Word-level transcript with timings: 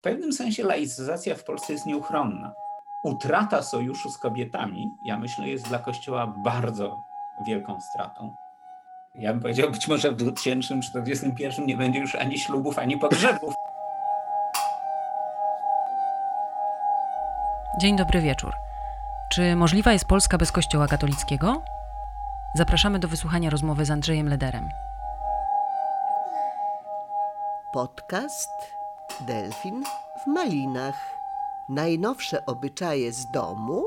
W 0.00 0.02
pewnym 0.02 0.32
sensie 0.32 0.64
laicyzacja 0.64 1.34
w 1.34 1.44
Polsce 1.44 1.72
jest 1.72 1.86
nieuchronna. 1.86 2.52
Utrata 3.04 3.62
sojuszu 3.62 4.10
z 4.10 4.18
kobietami, 4.18 4.90
ja 5.04 5.18
myślę, 5.18 5.48
jest 5.48 5.68
dla 5.68 5.78
Kościoła 5.78 6.26
bardzo 6.26 7.02
wielką 7.46 7.80
stratą. 7.80 8.34
Ja 9.14 9.32
bym 9.32 9.40
powiedział, 9.42 9.70
być 9.70 9.88
może 9.88 10.12
w 10.12 10.16
2041 10.16 11.66
nie 11.66 11.76
będzie 11.76 11.98
już 11.98 12.14
ani 12.14 12.38
ślubów, 12.38 12.78
ani 12.78 12.98
pogrzebów. 12.98 13.54
Dzień 17.80 17.96
dobry 17.96 18.20
wieczór. 18.20 18.52
Czy 19.32 19.56
możliwa 19.56 19.92
jest 19.92 20.04
Polska 20.04 20.38
bez 20.38 20.52
Kościoła 20.52 20.86
katolickiego? 20.86 21.62
Zapraszamy 22.54 22.98
do 22.98 23.08
wysłuchania 23.08 23.50
rozmowy 23.50 23.84
z 23.84 23.90
Andrzejem 23.90 24.28
Lederem. 24.28 24.68
Podcast 27.72 28.79
Delfin 29.26 29.84
w 30.24 30.26
Malinach. 30.26 31.18
Najnowsze 31.68 32.46
obyczaje 32.46 33.12
z 33.12 33.30
domu 33.30 33.84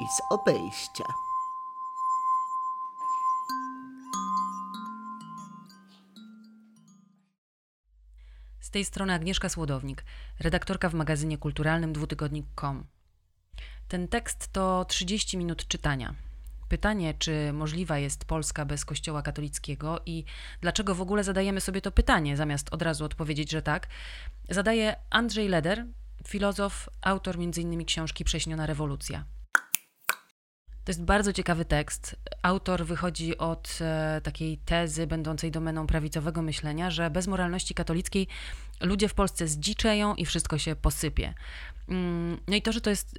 i 0.00 0.04
z 0.06 0.20
obejścia. 0.30 1.04
Z 8.60 8.70
tej 8.70 8.84
strony 8.84 9.12
Agnieszka 9.12 9.48
Słodownik, 9.48 10.04
redaktorka 10.40 10.88
w 10.88 10.94
magazynie 10.94 11.38
kulturalnym 11.38 11.92
dwutygodnik.com. 11.92 12.86
Ten 13.88 14.08
tekst 14.08 14.52
to 14.52 14.84
30 14.84 15.38
minut 15.38 15.68
czytania. 15.68 16.14
Pytanie, 16.68 17.14
czy 17.18 17.52
możliwa 17.52 17.98
jest 17.98 18.24
Polska 18.24 18.64
bez 18.64 18.84
Kościoła 18.84 19.22
katolickiego 19.22 20.00
i 20.06 20.24
dlaczego 20.60 20.94
w 20.94 21.00
ogóle 21.00 21.24
zadajemy 21.24 21.60
sobie 21.60 21.80
to 21.80 21.92
pytanie, 21.92 22.36
zamiast 22.36 22.74
od 22.74 22.82
razu 22.82 23.04
odpowiedzieć, 23.04 23.50
że 23.50 23.62
tak, 23.62 23.88
zadaje 24.50 24.96
Andrzej 25.10 25.48
Leder, 25.48 25.86
filozof, 26.26 26.88
autor 27.02 27.36
m.in. 27.36 27.84
książki 27.84 28.24
Prześniona 28.24 28.66
rewolucja. 28.66 29.24
To 30.84 30.90
jest 30.90 31.04
bardzo 31.04 31.32
ciekawy 31.32 31.64
tekst. 31.64 32.16
Autor 32.42 32.86
wychodzi 32.86 33.38
od 33.38 33.78
e, 33.80 34.20
takiej 34.24 34.58
tezy 34.58 35.06
będącej 35.06 35.50
domeną 35.50 35.86
prawicowego 35.86 36.42
myślenia, 36.42 36.90
że 36.90 37.10
bez 37.10 37.26
moralności 37.26 37.74
katolickiej 37.74 38.28
ludzie 38.80 39.08
w 39.08 39.14
Polsce 39.14 39.48
zdziczeją 39.48 40.14
i 40.14 40.26
wszystko 40.26 40.58
się 40.58 40.76
posypie. 40.76 41.34
Mm, 41.88 42.40
no 42.48 42.56
i 42.56 42.62
to, 42.62 42.72
że 42.72 42.80
to 42.80 42.90
jest 42.90 43.18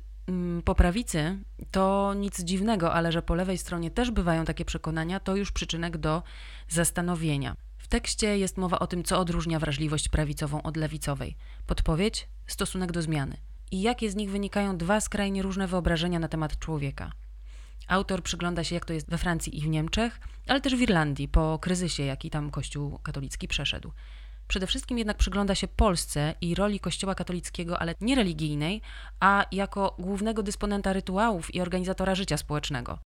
po 0.66 0.76
prawicy, 0.76 1.38
to 1.72 2.14
nic 2.14 2.44
dziwnego, 2.44 2.94
ale 2.94 3.12
że 3.12 3.22
po 3.22 3.36
lewej 3.36 3.58
stronie 3.58 3.92
też 3.92 4.12
bywają 4.12 4.46
takie 4.46 4.66
przekonania, 4.66 5.20
to 5.20 5.36
już 5.36 5.52
przyczynek 5.52 5.98
do 5.98 6.24
zastanowienia. 6.68 7.56
W 7.78 7.88
tekście 7.88 8.38
jest 8.38 8.58
mowa 8.58 8.80
o 8.80 8.88
tym, 8.88 9.04
co 9.04 9.20
odróżnia 9.20 9.60
wrażliwość 9.60 10.10
prawicową 10.10 10.62
od 10.62 10.78
lewicowej. 10.78 11.36
Podpowiedź 11.68 12.28
stosunek 12.48 12.92
do 12.92 13.02
zmiany. 13.02 13.38
I 13.72 13.82
jakie 13.82 14.12
z 14.12 14.16
nich 14.16 14.30
wynikają 14.30 14.78
dwa 14.78 15.02
skrajnie 15.02 15.42
różne 15.42 15.68
wyobrażenia 15.68 16.20
na 16.20 16.28
temat 16.28 16.60
człowieka. 16.60 17.12
Autor 17.88 18.24
przygląda 18.24 18.64
się, 18.64 18.76
jak 18.76 18.86
to 18.86 18.94
jest 18.94 19.10
we 19.10 19.18
Francji 19.18 19.58
i 19.58 19.62
w 19.62 19.68
Niemczech, 19.68 20.20
ale 20.48 20.62
też 20.62 20.76
w 20.76 20.82
Irlandii 20.82 21.28
po 21.28 21.60
kryzysie, 21.60 22.04
jaki 22.04 22.30
tam 22.30 22.52
Kościół 22.52 23.00
katolicki 23.04 23.48
przeszedł. 23.48 23.92
Przede 24.48 24.68
wszystkim 24.68 24.98
jednak 24.98 25.18
przygląda 25.18 25.56
się 25.56 25.68
Polsce 25.68 26.34
i 26.42 26.56
roli 26.56 26.80
Kościoła 26.80 27.16
katolickiego, 27.16 27.80
ale 27.80 27.96
nie 28.02 28.16
religijnej, 28.16 28.82
a 29.20 29.46
jako 29.52 29.96
głównego 30.00 30.44
dysponenta 30.44 30.94
rytuałów 30.94 31.56
i 31.56 31.62
organizatora 31.62 32.16
życia 32.16 32.38
społecznego. 32.38 33.00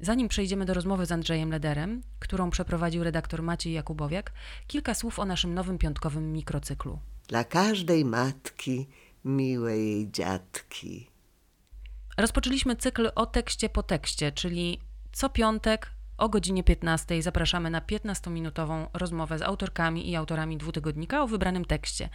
Zanim 0.00 0.28
przejdziemy 0.28 0.64
do 0.64 0.74
rozmowy 0.74 1.06
z 1.06 1.12
Andrzejem 1.12 1.50
Lederem, 1.50 2.02
którą 2.18 2.50
przeprowadził 2.50 3.04
redaktor 3.04 3.42
Maciej 3.42 3.72
Jakubowiak, 3.72 4.32
kilka 4.66 4.94
słów 4.94 5.18
o 5.18 5.24
naszym 5.24 5.54
nowym 5.54 5.78
piątkowym 5.78 6.32
mikrocyklu. 6.32 6.98
Dla 7.28 7.44
każdej 7.44 8.04
matki 8.04 8.86
miłe 9.24 9.78
jej 9.78 10.10
dziadki. 10.10 11.10
Rozpoczęliśmy 12.16 12.76
cykl 12.76 13.10
o 13.14 13.26
tekście 13.26 13.68
po 13.68 13.82
tekście, 13.82 14.32
czyli 14.32 14.80
co 15.12 15.28
piątek 15.28 15.90
o 16.18 16.28
godzinie 16.28 16.64
15 16.64 17.22
zapraszamy 17.22 17.70
na 17.70 17.80
15-minutową 17.80 18.86
rozmowę 18.94 19.38
z 19.38 19.42
autorkami 19.42 20.10
i 20.10 20.16
autorami 20.16 20.56
dwutygodnika 20.56 21.22
o 21.22 21.26
wybranym 21.26 21.64
tekście. 21.64 22.08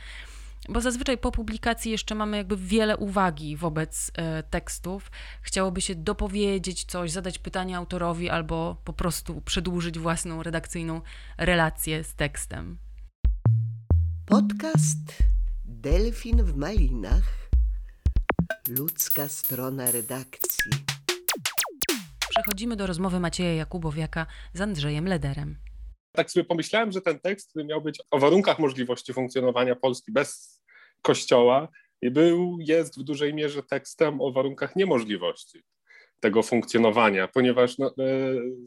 Bo 0.69 0.81
zazwyczaj 0.81 1.17
po 1.17 1.31
publikacji 1.31 1.91
jeszcze 1.91 2.15
mamy 2.15 2.37
jakby 2.37 2.57
wiele 2.57 2.97
uwagi 2.97 3.57
wobec 3.57 4.11
e, 4.13 4.43
tekstów. 4.43 5.11
Chciałoby 5.41 5.81
się 5.81 5.95
dopowiedzieć 5.95 6.85
coś, 6.85 7.11
zadać 7.11 7.39
pytanie 7.39 7.77
autorowi 7.77 8.29
albo 8.29 8.77
po 8.83 8.93
prostu 8.93 9.41
przedłużyć 9.41 9.99
własną 9.99 10.43
redakcyjną 10.43 11.01
relację 11.37 12.03
z 12.03 12.15
tekstem. 12.15 12.77
Podcast 14.25 15.23
Delfin 15.65 16.43
w 16.43 16.55
Malinach. 16.55 17.49
Ludzka 18.67 19.27
strona 19.27 19.91
redakcji. 19.91 20.92
Przechodzimy 22.35 22.75
do 22.75 22.87
rozmowy 22.87 23.19
Macieja 23.19 23.53
Jakubowiaka 23.53 24.25
z 24.53 24.61
Andrzejem 24.61 25.07
Lederem. 25.07 25.55
Tak 26.11 26.31
sobie 26.31 26.43
pomyślałem, 26.43 26.91
że 26.91 27.01
ten 27.01 27.19
tekst, 27.19 27.49
który 27.49 27.65
miał 27.65 27.81
być 27.81 28.01
o 28.11 28.19
warunkach 28.19 28.59
możliwości 28.59 29.13
funkcjonowania 29.13 29.75
Polski 29.75 30.11
bez 30.11 30.61
kościoła, 31.01 31.67
był, 32.01 32.57
jest 32.59 32.99
w 32.99 33.03
dużej 33.03 33.33
mierze 33.33 33.63
tekstem 33.63 34.21
o 34.21 34.31
warunkach 34.31 34.75
niemożliwości 34.75 35.63
tego 36.19 36.43
funkcjonowania, 36.43 37.27
ponieważ 37.27 37.77
no, 37.77 37.87
e, 37.87 37.93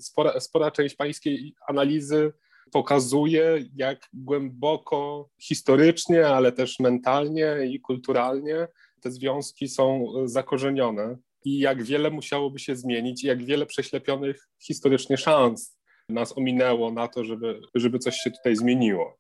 spora, 0.01 0.41
spora 0.41 0.71
część 0.71 0.95
pańskiej 0.97 1.55
analizy 1.69 2.33
pokazuje, 2.73 3.65
jak 3.77 4.09
głęboko 4.13 5.29
historycznie, 5.41 6.29
ale 6.29 6.53
też 6.53 6.81
mentalnie 6.81 7.57
i 7.71 7.81
kulturalnie 7.81 8.69
te 9.01 9.11
związki 9.11 9.69
są 9.69 10.13
zakorzenione 10.25 11.17
i 11.47 11.59
jak 11.59 11.83
wiele 11.83 12.11
musiałoby 12.11 12.59
się 12.59 12.77
zmienić, 12.77 13.25
i 13.25 13.27
jak 13.27 13.45
wiele 13.45 13.67
prześlepionych 13.67 14.49
historycznie 14.63 15.17
szans 15.17 15.79
nas 16.09 16.39
ominęło 16.39 16.93
na 16.93 17.09
to, 17.09 17.25
żeby, 17.25 17.61
żeby 17.75 17.99
coś 17.99 18.17
się 18.17 18.31
tutaj 18.31 18.57
zmieniło. 18.57 19.19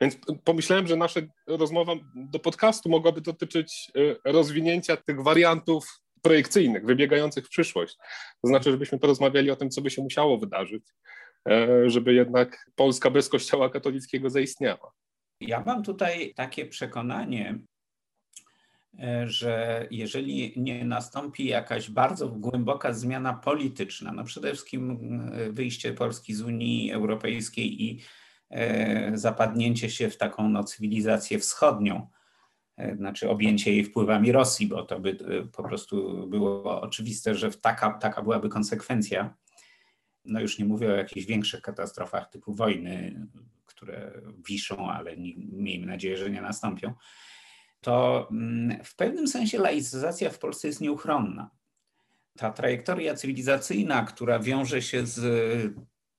Więc 0.00 0.18
pomyślałem, 0.44 0.86
że 0.86 0.96
nasza 0.96 1.20
rozmowa 1.46 1.92
do 2.14 2.38
podcastu 2.38 2.88
mogłaby 2.88 3.20
dotyczyć 3.20 3.90
y, 3.96 4.16
rozwinięcia 4.24 4.96
tych 4.96 5.22
wariantów 5.22 6.00
projekcyjnych, 6.22 6.86
wybiegających 6.86 7.46
w 7.46 7.50
przyszłość. 7.50 7.96
To 8.42 8.48
znaczy, 8.48 8.70
żebyśmy 8.70 8.98
porozmawiali 8.98 9.50
o 9.50 9.56
tym, 9.56 9.70
co 9.70 9.82
by 9.82 9.90
się 9.90 10.02
musiało 10.02 10.38
wydarzyć, 10.38 10.82
e, 11.48 11.90
żeby 11.90 12.14
jednak 12.14 12.70
Polska 12.74 13.10
bez 13.10 13.28
Kościoła 13.28 13.70
katolickiego 13.70 14.30
zaistniała. 14.30 14.92
Ja 15.40 15.62
mam 15.66 15.82
tutaj 15.82 16.32
takie 16.36 16.66
przekonanie, 16.66 17.58
że 19.24 19.86
jeżeli 19.90 20.52
nie 20.56 20.84
nastąpi 20.84 21.44
jakaś 21.44 21.90
bardzo 21.90 22.28
głęboka 22.28 22.92
zmiana 22.92 23.34
polityczna, 23.34 24.12
no 24.12 24.24
przede 24.24 24.48
wszystkim 24.48 24.90
e, 25.32 25.52
wyjście 25.52 25.92
Polski 25.92 26.34
z 26.34 26.42
Unii 26.42 26.92
Europejskiej 26.92 27.82
i 27.82 28.00
zapadnięcie 29.14 29.90
się 29.90 30.10
w 30.10 30.16
taką 30.16 30.48
no, 30.48 30.64
cywilizację 30.64 31.38
wschodnią, 31.38 32.08
znaczy 32.96 33.30
objęcie 33.30 33.72
jej 33.72 33.84
wpływami 33.84 34.32
Rosji, 34.32 34.66
bo 34.66 34.82
to 34.82 35.00
by 35.00 35.16
po 35.56 35.62
prostu 35.62 36.26
było 36.26 36.80
oczywiste, 36.80 37.34
że 37.34 37.50
taka, 37.50 37.90
taka 37.90 38.22
byłaby 38.22 38.48
konsekwencja. 38.48 39.34
No 40.24 40.40
już 40.40 40.58
nie 40.58 40.64
mówię 40.64 40.88
o 40.92 40.96
jakichś 40.96 41.26
większych 41.26 41.62
katastrofach 41.62 42.30
typu 42.30 42.54
wojny, 42.54 43.26
które 43.66 44.12
wiszą, 44.48 44.90
ale 44.90 45.16
nie, 45.16 45.32
miejmy 45.36 45.86
nadzieję, 45.86 46.16
że 46.16 46.30
nie 46.30 46.42
nastąpią. 46.42 46.94
To 47.80 48.28
mm, 48.30 48.84
w 48.84 48.96
pewnym 48.96 49.28
sensie 49.28 49.58
laicyzacja 49.58 50.30
w 50.30 50.38
Polsce 50.38 50.68
jest 50.68 50.80
nieuchronna. 50.80 51.50
Ta 52.38 52.50
trajektoria 52.50 53.14
cywilizacyjna, 53.14 54.02
która 54.02 54.38
wiąże 54.38 54.82
się 54.82 55.06
z 55.06 55.74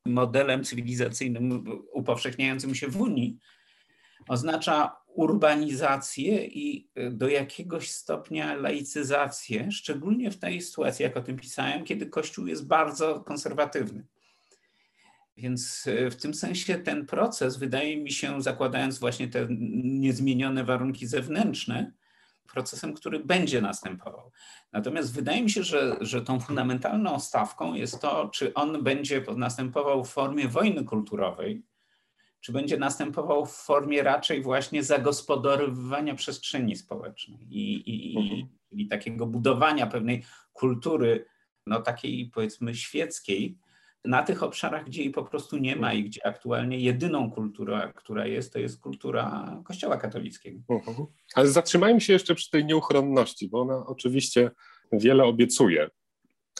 modelem 0.06 0.64
cywilizacyjnym 0.64 1.66
upowszechniającym 1.94 2.75
się 2.75 2.88
w 2.88 3.02
Unii, 3.02 3.38
oznacza 4.28 4.96
urbanizację 5.08 6.46
i 6.46 6.90
y, 6.98 7.12
do 7.12 7.28
jakiegoś 7.28 7.92
stopnia 7.92 8.56
laicyzację, 8.56 9.72
szczególnie 9.72 10.31
w 10.31 10.39
tej 10.39 10.62
sytuacji, 10.62 11.04
jak 11.04 11.18
o 11.18 11.22
tym 11.22 11.38
pisałem, 11.38 11.83
kiedy 11.83 12.06
Kościół 12.06 12.48
jest 12.48 12.68
bardzo 12.68 13.19
konserwatywny. 13.19 14.06
Więc 15.39 15.88
y, 15.88 16.12
w 16.12 16.15
tym 16.15 16.33
sensie 16.33 16.77
ten 16.77 17.06
proces, 17.06 17.57
wydaje 17.57 17.97
mi 17.97 18.12
się, 18.12 18.41
zakładając 18.41 19.00
właśnie 19.00 19.27
te 19.27 19.47
niezmienione 19.80 20.63
warunki 20.63 21.07
zewnętrzne, 21.07 21.94
procesem, 22.53 22.94
który 22.94 23.19
będzie 23.19 23.62
następował. 23.62 24.31
Natomiast 24.71 25.13
wydaje 25.13 25.44
mi 25.44 25.50
się, 25.50 25.63
że, 25.63 25.97
że 26.01 26.21
tą 26.21 26.39
fundamentalną 26.39 27.19
stawką 27.19 27.74
jest 27.74 28.01
to, 28.01 28.30
czy 28.33 28.53
on 28.53 28.83
będzie 28.83 29.24
następował 29.38 30.06
w 30.06 30.09
formie 30.09 30.47
wojny 30.47 30.83
kulturowej, 30.83 31.63
czy 32.42 32.51
będzie 32.51 32.77
następował 32.77 33.45
w 33.45 33.51
formie 33.51 34.03
raczej 34.03 34.42
właśnie 34.42 34.83
zagospodarowywania 34.83 36.15
przestrzeni 36.15 36.75
społecznej 36.75 37.39
i, 37.50 37.89
i, 38.13 38.18
mhm. 38.18 38.47
i 38.71 38.88
takiego 38.88 39.25
budowania 39.25 39.88
pewnej 39.88 40.24
kultury, 40.53 41.25
no 41.65 41.81
takiej 41.81 42.31
powiedzmy 42.33 42.75
świeckiej, 42.75 43.57
na 44.06 44.24
tych 44.24 44.44
obszarach, 44.44 44.86
gdzie 44.86 45.01
jej 45.01 45.12
po 45.12 45.24
prostu 45.24 45.57
nie 45.57 45.75
ma 45.75 45.94
i 45.94 46.04
gdzie 46.04 46.28
aktualnie 46.28 46.80
jedyną 46.80 47.31
kulturą, 47.31 47.80
która 47.96 48.28
jest, 48.28 48.54
to 48.54 48.60
jest 48.60 48.81
kultura 48.81 49.56
Kościoła 49.66 49.98
katolickiego. 49.98 50.60
Mhm. 50.69 51.07
Ale 51.36 51.48
zatrzymajmy 51.48 52.01
się 52.01 52.13
jeszcze 52.13 52.36
przy 52.36 52.50
tej 52.50 52.66
nieuchronności, 52.66 53.50
bo 53.50 53.62
ona 53.62 53.86
oczywiście 53.86 54.51
wiele 54.92 55.24
obiecuje. 55.24 55.90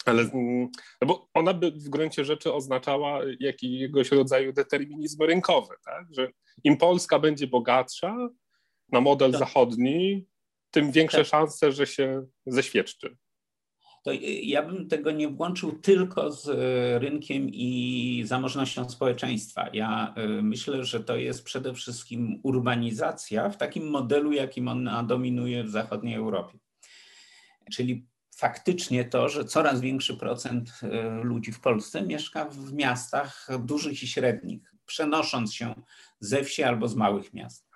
Ale 0.04 0.22
mm, 0.22 0.68
no 1.00 1.08
bo 1.08 1.28
ona 1.34 1.54
by 1.54 1.70
w 1.70 1.88
gruncie 1.88 2.24
rzeczy 2.24 2.52
oznaczała 2.52 3.20
jakiegoś 3.40 4.10
rodzaju 4.10 4.52
determinizm 4.52 5.22
rynkowy, 5.22 5.74
tak? 5.84 6.06
że 6.10 6.30
im 6.64 6.76
Polska 6.76 7.18
będzie 7.18 7.46
bogatsza 7.46 8.16
na 8.92 9.00
model 9.00 9.30
tak. 9.30 9.38
zachodni, 9.38 10.26
tym 10.70 10.92
większe 10.92 11.18
tak. 11.18 11.26
szanse, 11.26 11.72
że 11.72 11.86
się 11.86 12.26
zeświadczy 12.46 13.16
to 14.02 14.10
ja 14.42 14.62
bym 14.62 14.88
tego 14.88 15.10
nie 15.10 15.28
włączył 15.28 15.72
tylko 15.72 16.32
z 16.32 16.48
e, 16.48 16.98
rynkiem 16.98 17.48
i 17.52 18.22
zamożnością 18.26 18.90
społeczeństwa. 18.90 19.68
Ja 19.72 20.14
e, 20.16 20.28
myślę, 20.28 20.84
że 20.84 21.04
to 21.04 21.16
jest 21.16 21.44
przede 21.44 21.74
wszystkim 21.74 22.40
urbanizacja 22.42 23.50
w 23.50 23.56
takim 23.56 23.90
modelu, 23.90 24.32
jakim 24.32 24.68
ona 24.68 25.02
dominuje 25.02 25.64
w 25.64 25.70
zachodniej 25.70 26.14
Europie. 26.14 26.58
Czyli 27.72 28.06
faktycznie 28.36 29.04
to, 29.04 29.28
że 29.28 29.44
coraz 29.44 29.80
większy 29.80 30.16
procent 30.16 30.80
ludzi 31.22 31.52
w 31.52 31.60
Polsce 31.60 32.02
mieszka 32.02 32.44
w 32.44 32.72
miastach 32.72 33.48
dużych 33.64 34.02
i 34.02 34.06
średnich, 34.06 34.74
przenosząc 34.86 35.54
się 35.54 35.74
ze 36.20 36.44
wsi 36.44 36.62
albo 36.62 36.88
z 36.88 36.96
małych 36.96 37.34
miast 37.34 37.69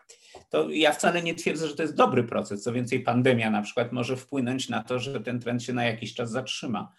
to 0.50 0.70
ja 0.70 0.92
wcale 0.92 1.22
nie 1.22 1.34
twierdzę, 1.34 1.68
że 1.68 1.76
to 1.76 1.82
jest 1.82 1.94
dobry 1.94 2.24
proces. 2.24 2.62
Co 2.62 2.72
więcej, 2.72 3.00
pandemia 3.00 3.50
na 3.50 3.62
przykład 3.62 3.92
może 3.92 4.16
wpłynąć 4.16 4.68
na 4.68 4.82
to, 4.82 4.98
że 4.98 5.20
ten 5.20 5.40
trend 5.40 5.62
się 5.62 5.72
na 5.72 5.84
jakiś 5.84 6.14
czas 6.14 6.30
zatrzyma. 6.30 6.92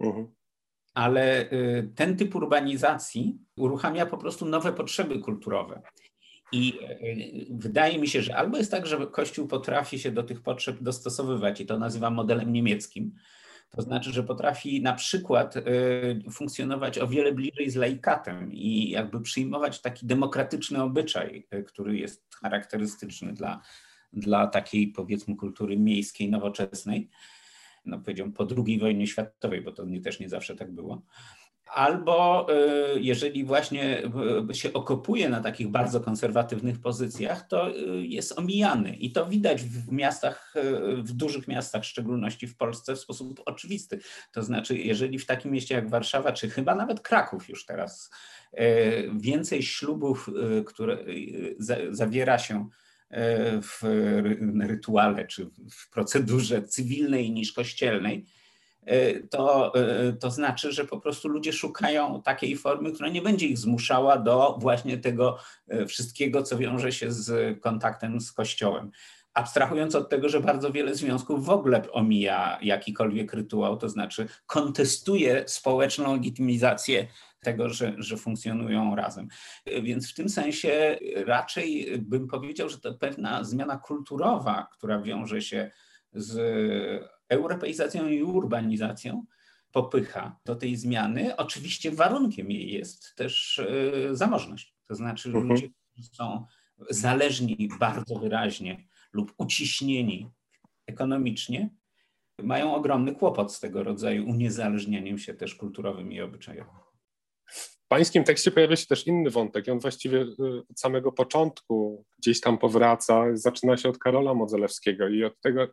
Mhm. 0.00 0.26
Ale 0.94 1.52
y, 1.52 1.92
ten 1.94 2.16
typ 2.16 2.34
urbanizacji 2.34 3.38
uruchamia 3.56 4.06
po 4.06 4.18
prostu 4.18 4.46
nowe 4.46 4.72
potrzeby 4.72 5.18
kulturowe. 5.18 5.82
I 6.52 6.72
y, 7.02 7.46
wydaje 7.50 7.98
mi 7.98 8.08
się, 8.08 8.22
że 8.22 8.36
albo 8.36 8.56
jest 8.56 8.70
tak, 8.70 8.86
że 8.86 9.06
Kościół 9.06 9.48
potrafi 9.48 9.98
się 9.98 10.10
do 10.10 10.22
tych 10.22 10.42
potrzeb 10.42 10.76
dostosowywać, 10.80 11.60
i 11.60 11.66
to 11.66 11.78
nazywam 11.78 12.14
modelem 12.14 12.52
niemieckim, 12.52 13.14
to 13.76 13.82
znaczy, 13.82 14.12
że 14.12 14.22
potrafi 14.22 14.82
na 14.82 14.92
przykład 14.92 15.56
y, 15.56 15.62
funkcjonować 16.30 16.98
o 16.98 17.08
wiele 17.08 17.32
bliżej 17.32 17.70
z 17.70 17.76
laikatem 17.76 18.52
i 18.52 18.90
jakby 18.90 19.20
przyjmować 19.20 19.80
taki 19.80 20.06
demokratyczny 20.06 20.82
obyczaj, 20.82 21.46
y, 21.54 21.62
który 21.62 21.96
jest 21.96 22.34
charakterystyczny 22.42 23.32
dla, 23.32 23.60
dla 24.12 24.46
takiej 24.46 24.88
powiedzmy 24.88 25.36
kultury 25.36 25.76
miejskiej, 25.76 26.30
nowoczesnej. 26.30 27.10
No 27.84 27.98
powiedziałbym 27.98 28.34
po 28.34 28.46
II 28.66 28.78
wojnie 28.78 29.06
światowej, 29.06 29.60
bo 29.60 29.72
to 29.72 29.84
nie, 29.84 30.00
też 30.00 30.20
nie 30.20 30.28
zawsze 30.28 30.56
tak 30.56 30.72
było 30.72 31.02
albo 31.74 32.46
y, 32.96 33.00
jeżeli 33.00 33.44
właśnie 33.44 34.02
y, 34.50 34.54
się 34.54 34.72
okopuje 34.72 35.28
na 35.28 35.40
takich 35.40 35.68
bardzo 35.68 36.00
konserwatywnych 36.00 36.80
pozycjach, 36.80 37.48
to 37.48 37.70
y, 37.70 38.06
jest 38.06 38.38
omijany. 38.38 38.96
I 38.96 39.12
to 39.12 39.26
widać 39.26 39.62
w 39.62 39.92
miastach, 39.92 40.54
w 40.98 41.12
dużych 41.12 41.48
miastach, 41.48 41.82
w 41.82 41.86
szczególności 41.86 42.46
w 42.46 42.56
Polsce, 42.56 42.96
w 42.96 43.00
sposób 43.00 43.40
oczywisty. 43.46 43.98
To 44.32 44.42
znaczy, 44.42 44.78
jeżeli 44.78 45.18
w 45.18 45.26
takim 45.26 45.52
mieście 45.52 45.74
jak 45.74 45.90
Warszawa, 45.90 46.32
czy 46.32 46.50
chyba 46.50 46.74
nawet 46.74 47.00
Kraków 47.00 47.48
już 47.48 47.66
teraz, 47.66 48.10
więcej 49.14 49.62
ślubów, 49.62 50.30
które 50.66 50.98
zawiera 51.90 52.38
się 52.38 52.68
w 53.62 53.82
rytuale 54.60 55.26
czy 55.26 55.50
w 55.70 55.90
procedurze 55.90 56.62
cywilnej 56.62 57.30
niż 57.30 57.52
kościelnej, 57.52 58.26
to, 59.30 59.74
e, 59.74 60.12
to 60.12 60.30
znaczy, 60.30 60.72
że 60.72 60.84
po 60.84 61.00
prostu 61.00 61.28
ludzie 61.28 61.52
szukają 61.52 62.22
takiej 62.22 62.56
formy, 62.56 62.92
która 62.92 63.08
nie 63.08 63.22
będzie 63.22 63.46
ich 63.46 63.58
zmuszała 63.58 64.18
do 64.18 64.58
właśnie 64.60 64.98
tego 64.98 65.38
e, 65.68 65.86
wszystkiego, 65.86 66.42
co 66.42 66.58
wiąże 66.58 66.92
się 66.92 67.12
z 67.12 67.60
kontaktem 67.60 68.20
z 68.20 68.32
Kościołem. 68.32 68.90
Abstrahując 69.34 69.94
od 69.94 70.10
tego, 70.10 70.28
że 70.28 70.40
bardzo 70.40 70.72
wiele 70.72 70.94
związków 70.94 71.44
w 71.44 71.50
ogóle 71.50 71.92
omija 71.92 72.58
jakikolwiek 72.62 73.32
rytuał, 73.32 73.76
to 73.76 73.88
znaczy 73.88 74.28
kontestuje 74.46 75.44
społeczną 75.46 76.12
legitymizację 76.12 77.06
tego, 77.40 77.68
że, 77.68 77.94
że 77.98 78.16
funkcjonują 78.16 78.96
razem. 78.96 79.28
Więc 79.82 80.10
w 80.10 80.14
tym 80.14 80.28
sensie 80.28 80.98
raczej 81.26 81.98
bym 81.98 82.28
powiedział, 82.28 82.68
że 82.68 82.78
to 82.78 82.94
pewna 82.94 83.44
zmiana 83.44 83.76
kulturowa, 83.78 84.68
która 84.72 85.02
wiąże 85.02 85.42
się 85.42 85.70
z 86.12 86.34
europeizacją 87.34 88.08
i 88.08 88.22
urbanizacją 88.22 89.24
popycha 89.72 90.36
do 90.44 90.56
tej 90.56 90.76
zmiany. 90.76 91.36
Oczywiście 91.36 91.90
warunkiem 91.90 92.50
jej 92.50 92.72
jest 92.72 93.14
też 93.16 93.58
e, 93.58 94.16
zamożność. 94.16 94.74
To 94.88 94.94
znaczy 94.94 95.28
mhm. 95.28 95.48
ludzie, 95.48 95.68
którzy 95.92 96.08
są 96.12 96.46
zależni 96.90 97.68
bardzo 97.80 98.18
wyraźnie 98.18 98.88
lub 99.12 99.34
uciśnieni 99.38 100.30
ekonomicznie, 100.86 101.70
mają 102.42 102.74
ogromny 102.74 103.14
kłopot 103.14 103.54
z 103.54 103.60
tego 103.60 103.82
rodzaju 103.82 104.28
uniezależnianiem 104.28 105.18
się 105.18 105.34
też 105.34 105.54
kulturowym 105.54 106.12
i 106.12 106.20
obyczajowym. 106.20 106.74
W 107.46 107.88
pańskim 107.88 108.24
tekście 108.24 108.50
pojawia 108.50 108.76
się 108.76 108.86
też 108.86 109.06
inny 109.06 109.30
wątek 109.30 109.66
i 109.66 109.70
on 109.70 109.78
właściwie 109.78 110.20
e, 110.20 110.24
od 110.70 110.80
samego 110.80 111.12
początku 111.12 112.04
gdzieś 112.18 112.40
tam 112.40 112.58
powraca. 112.58 113.24
Zaczyna 113.32 113.76
się 113.76 113.88
od 113.88 113.98
Karola 113.98 114.34
Modzelewskiego 114.34 115.08
i 115.08 115.24
od 115.24 115.40
tego 115.40 115.66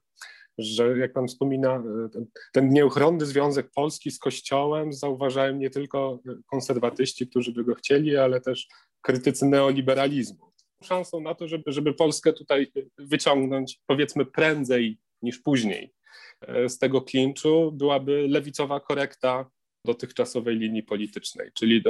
że 0.57 0.97
jak 0.97 1.13
pan 1.13 1.27
wspomina, 1.27 1.75
e, 2.05 2.09
ten, 2.09 2.25
ten 2.51 2.69
nieuchronny 2.69 3.25
związek 3.25 3.71
Polski 3.75 4.11
z 4.11 4.19
Kościołem 4.19 4.93
zauważają 4.93 5.55
nie 5.55 5.69
tylko 5.69 6.19
konserwatyści, 6.45 7.27
którzy 7.27 7.51
by 7.51 7.63
go 7.63 7.75
chcieli, 7.75 8.17
ale 8.17 8.41
też 8.41 8.67
krytycy 9.01 9.45
neoliberalizmu. 9.45 10.51
Szansą 10.83 11.21
na 11.21 11.35
to, 11.35 11.47
żeby, 11.47 11.71
żeby 11.71 11.93
Polskę 11.93 12.33
tutaj 12.33 12.71
wyciągnąć 12.97 13.79
powiedzmy 13.87 14.25
prędzej 14.25 14.99
niż 15.21 15.39
później 15.39 15.93
e, 16.41 16.69
z 16.69 16.79
tego 16.79 17.01
klinczu 17.01 17.71
byłaby 17.71 18.27
lewicowa 18.29 18.79
korekta 18.79 19.49
dotychczasowej 19.85 20.55
linii 20.55 20.83
politycznej, 20.83 21.51
czyli 21.53 21.83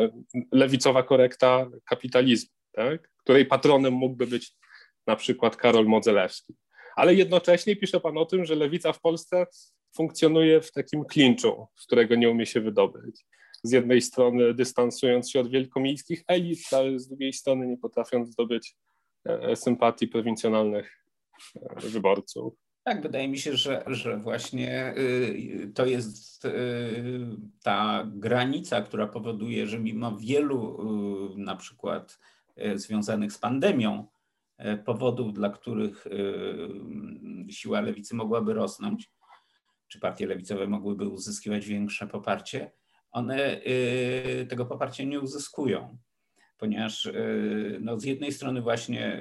lewicowa 0.51 1.03
korekta 1.03 1.69
kapitalizmu, 1.85 2.55
tak? 2.71 3.11
której 3.17 3.45
patronem 3.45 3.93
mógłby 3.93 4.27
być 4.27 4.53
na 5.07 5.15
przykład 5.15 5.55
Karol 5.55 5.85
Modzelewski 5.85 6.53
ale 6.95 7.15
jednocześnie 7.15 7.75
pisze 7.75 7.99
pan 7.99 8.17
o 8.17 8.25
tym, 8.25 8.45
że 8.45 8.55
lewica 8.55 8.93
w 8.93 9.01
Polsce 9.01 9.45
funkcjonuje 9.95 10.61
w 10.61 10.71
takim 10.71 11.05
klinczu, 11.05 11.67
z 11.79 11.85
którego 11.85 12.15
nie 12.15 12.29
umie 12.29 12.45
się 12.45 12.61
wydobyć. 12.61 13.25
Z 13.63 13.71
jednej 13.71 14.01
strony 14.01 14.53
dystansując 14.53 15.31
się 15.31 15.39
od 15.39 15.51
wielkomiejskich 15.51 16.23
elit, 16.27 16.59
ale 16.71 16.99
z 16.99 17.07
drugiej 17.07 17.33
strony 17.33 17.67
nie 17.67 17.77
potrafiąc 17.77 18.29
zdobyć 18.29 18.75
e, 19.25 19.55
sympatii 19.55 20.07
prowincjonalnych 20.07 21.05
e, 21.55 21.89
wyborców. 21.89 22.53
Tak, 22.83 23.01
wydaje 23.01 23.27
mi 23.27 23.37
się, 23.37 23.57
że, 23.57 23.83
że 23.87 24.17
właśnie 24.17 24.93
y, 24.97 25.71
to 25.75 25.85
jest 25.85 26.45
y, 26.45 26.51
ta 27.63 28.07
granica, 28.13 28.81
która 28.81 29.07
powoduje, 29.07 29.67
że 29.67 29.79
mimo 29.79 30.17
wielu 30.17 30.77
y, 31.35 31.37
na 31.37 31.55
przykład 31.55 32.19
związanych 32.75 33.33
z 33.33 33.37
pandemią 33.37 34.07
powodów, 34.85 35.33
dla 35.33 35.49
których 35.49 36.07
e, 36.07 37.51
siła 37.51 37.81
lewicy 37.81 38.15
mogłaby 38.15 38.53
rosnąć, 38.53 39.11
czy 39.87 39.99
partie 39.99 40.27
lewicowe 40.27 40.67
mogłyby 40.67 41.07
uzyskiwać 41.07 41.65
większe 41.65 42.07
poparcie, 42.07 42.71
one 43.11 43.61
e, 43.61 44.45
tego 44.45 44.65
poparcia 44.65 45.03
nie 45.03 45.19
uzyskują, 45.19 45.97
ponieważ 46.57 47.09
no, 47.79 47.99
z 47.99 48.03
jednej 48.03 48.31
strony 48.31 48.61
właśnie 48.61 49.19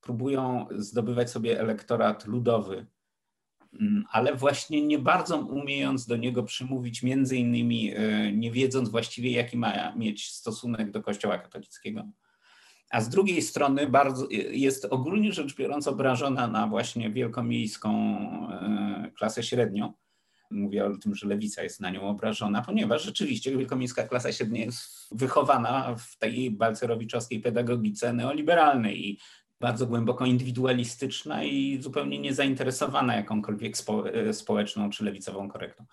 próbują 0.00 0.66
zdobywać 0.76 1.30
sobie 1.30 1.60
elektorat 1.60 2.26
ludowy, 2.26 2.86
ale 4.10 4.34
właśnie 4.34 4.86
nie 4.86 4.98
bardzo 4.98 5.38
umiejąc 5.38 6.06
do 6.06 6.16
niego 6.16 6.42
przymówić, 6.42 7.02
między 7.02 7.36
innymi 7.36 7.92
nie 8.32 8.50
wiedząc 8.50 8.88
właściwie, 8.88 9.30
jaki 9.30 9.56
ma 9.56 9.94
mieć 9.96 10.32
stosunek 10.32 10.90
do 10.90 11.02
Kościoła 11.02 11.38
katolickiego 11.38 12.04
a 12.90 13.00
z 13.00 13.08
drugiej 13.08 13.42
strony 13.42 13.86
bardzo, 13.86 14.26
jest 14.50 14.84
ogólnie 14.90 15.32
rzecz 15.32 15.56
biorąc 15.56 15.88
obrażona 15.88 16.46
na 16.46 16.66
właśnie 16.66 17.10
wielkomiejską 17.10 17.90
e, 18.50 19.10
klasę 19.16 19.42
średnią. 19.42 19.92
Mówię 20.50 20.86
o 20.86 20.96
tym, 20.96 21.14
że 21.14 21.26
lewica 21.26 21.62
jest 21.62 21.80
na 21.80 21.90
nią 21.90 22.02
obrażona, 22.02 22.62
ponieważ 22.62 23.04
rzeczywiście 23.04 23.56
wielkomiejska 23.56 24.02
klasa 24.02 24.32
średnia 24.32 24.64
jest 24.64 25.08
wychowana 25.12 25.96
w 25.98 26.18
tej 26.18 26.50
balcerowiczowskiej 26.50 27.40
pedagogice 27.40 28.12
neoliberalnej 28.12 29.08
i 29.08 29.18
bardzo 29.60 29.86
głęboko 29.86 30.26
indywidualistyczna 30.26 31.44
i 31.44 31.78
zupełnie 31.82 32.18
niezainteresowana 32.18 33.16
jakąkolwiek 33.16 33.76
spo, 33.76 34.10
e, 34.12 34.32
społeczną 34.32 34.90
czy 34.90 35.04
lewicową 35.04 35.48
korektą. 35.48 35.84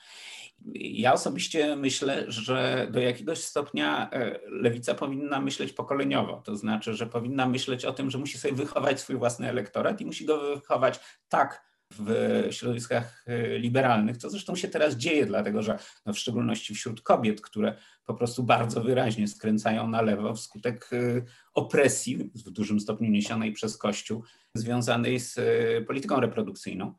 Ja 0.75 1.13
osobiście 1.13 1.75
myślę, 1.75 2.25
że 2.27 2.87
do 2.91 2.99
jakiegoś 2.99 3.43
stopnia 3.43 4.09
e, 4.11 4.39
lewica 4.49 4.93
powinna 4.93 5.41
myśleć 5.41 5.73
pokoleniowo. 5.73 6.41
To 6.45 6.55
znaczy, 6.55 6.93
że 6.93 7.05
powinna 7.05 7.47
myśleć 7.47 7.85
o 7.85 7.93
tym, 7.93 8.11
że 8.11 8.17
musi 8.17 8.37
sobie 8.37 8.53
wychować 8.53 8.99
swój 8.99 9.15
własny 9.15 9.49
elektorat 9.49 10.01
i 10.01 10.05
musi 10.05 10.25
go 10.25 10.55
wychować 10.55 10.99
tak 11.29 11.67
w 11.91 12.47
środowiskach 12.51 13.25
y, 13.27 13.59
liberalnych, 13.59 14.17
co 14.17 14.29
zresztą 14.29 14.55
się 14.55 14.67
teraz 14.67 14.95
dzieje, 14.95 15.25
dlatego 15.25 15.63
że 15.63 15.79
no 16.05 16.13
w 16.13 16.19
szczególności 16.19 16.75
wśród 16.75 17.01
kobiet, 17.01 17.41
które 17.41 17.77
po 18.05 18.13
prostu 18.13 18.43
bardzo 18.43 18.81
wyraźnie 18.81 19.27
skręcają 19.27 19.87
na 19.87 20.01
lewo 20.01 20.33
wskutek 20.33 20.89
y, 20.93 21.25
opresji 21.53 22.17
w 22.17 22.49
dużym 22.49 22.79
stopniu 22.79 23.09
niesionej 23.09 23.53
przez 23.53 23.77
Kościół, 23.77 24.23
związanej 24.53 25.19
z 25.19 25.39
polityką 25.87 26.19
reprodukcyjną. 26.19 26.93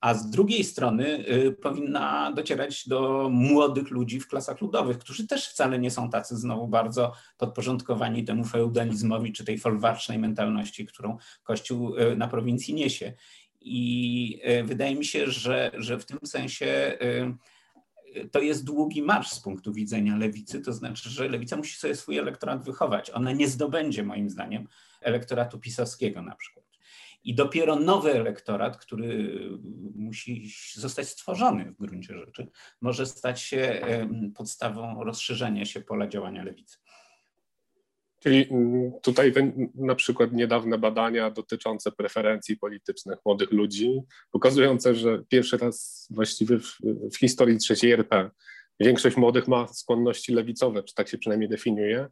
A 0.00 0.14
z 0.14 0.30
drugiej 0.30 0.64
strony 0.64 1.24
powinna 1.62 2.32
docierać 2.32 2.88
do 2.88 3.28
młodych 3.32 3.90
ludzi 3.90 4.20
w 4.20 4.28
klasach 4.28 4.60
ludowych, 4.60 4.98
którzy 4.98 5.26
też 5.26 5.48
wcale 5.48 5.78
nie 5.78 5.90
są 5.90 6.10
tacy 6.10 6.36
znowu 6.36 6.68
bardzo 6.68 7.12
podporządkowani 7.38 8.24
temu 8.24 8.44
feudalizmowi 8.44 9.32
czy 9.32 9.44
tej 9.44 9.58
folwarcznej 9.58 10.18
mentalności, 10.18 10.86
którą 10.86 11.16
Kościół 11.42 11.94
na 12.16 12.28
prowincji 12.28 12.74
niesie. 12.74 13.12
I 13.60 14.40
e, 14.42 14.64
wydaje 14.64 14.94
mi 14.94 15.04
się, 15.04 15.30
że, 15.30 15.70
że 15.74 15.98
w 15.98 16.04
tym 16.04 16.18
sensie 16.24 16.98
to 18.32 18.40
jest 18.40 18.64
długi 18.64 19.02
marsz 19.02 19.30
z 19.30 19.40
punktu 19.40 19.72
widzenia 19.72 20.16
lewicy, 20.16 20.60
to 20.60 20.72
znaczy, 20.72 21.10
że 21.10 21.28
lewica 21.28 21.56
musi 21.56 21.78
sobie 21.78 21.94
swój 21.94 22.18
elektorat 22.18 22.64
wychować. 22.64 23.10
Ona 23.10 23.32
nie 23.32 23.48
zdobędzie, 23.48 24.02
moim 24.02 24.30
zdaniem, 24.30 24.68
elektoratu 25.00 25.58
pisowskiego 25.58 26.22
na 26.22 26.36
przykład. 26.36 26.67
I 27.24 27.34
dopiero 27.34 27.76
nowy 27.76 28.12
elektorat, 28.12 28.76
który 28.76 29.40
musi 29.94 30.52
zostać 30.74 31.08
stworzony 31.08 31.72
w 31.72 31.76
gruncie 31.86 32.18
rzeczy, 32.18 32.48
może 32.80 33.06
stać 33.06 33.40
się 33.40 33.80
podstawą 34.34 35.04
rozszerzenia 35.04 35.64
się 35.64 35.80
pola 35.80 36.06
działania 36.06 36.44
lewicy. 36.44 36.78
Czyli 38.20 38.46
mm, 38.50 38.92
tutaj 39.02 39.32
na 39.74 39.94
przykład 39.94 40.32
niedawne 40.32 40.78
badania 40.78 41.30
dotyczące 41.30 41.92
preferencji 41.92 42.56
politycznych 42.56 43.18
młodych 43.24 43.52
ludzi, 43.52 44.00
pokazujące, 44.30 44.94
że 44.94 45.22
pierwszy 45.28 45.58
raz 45.58 46.08
właściwie 46.10 46.58
w, 46.58 46.78
w 47.12 47.18
historii 47.18 47.58
trzeciej 47.58 47.92
RP 47.92 48.30
większość 48.80 49.16
młodych 49.16 49.48
ma 49.48 49.66
skłonności 49.66 50.32
lewicowe, 50.32 50.82
czy 50.82 50.94
tak 50.94 51.08
się 51.08 51.18
przynajmniej 51.18 51.48
definiuje, 51.48 52.08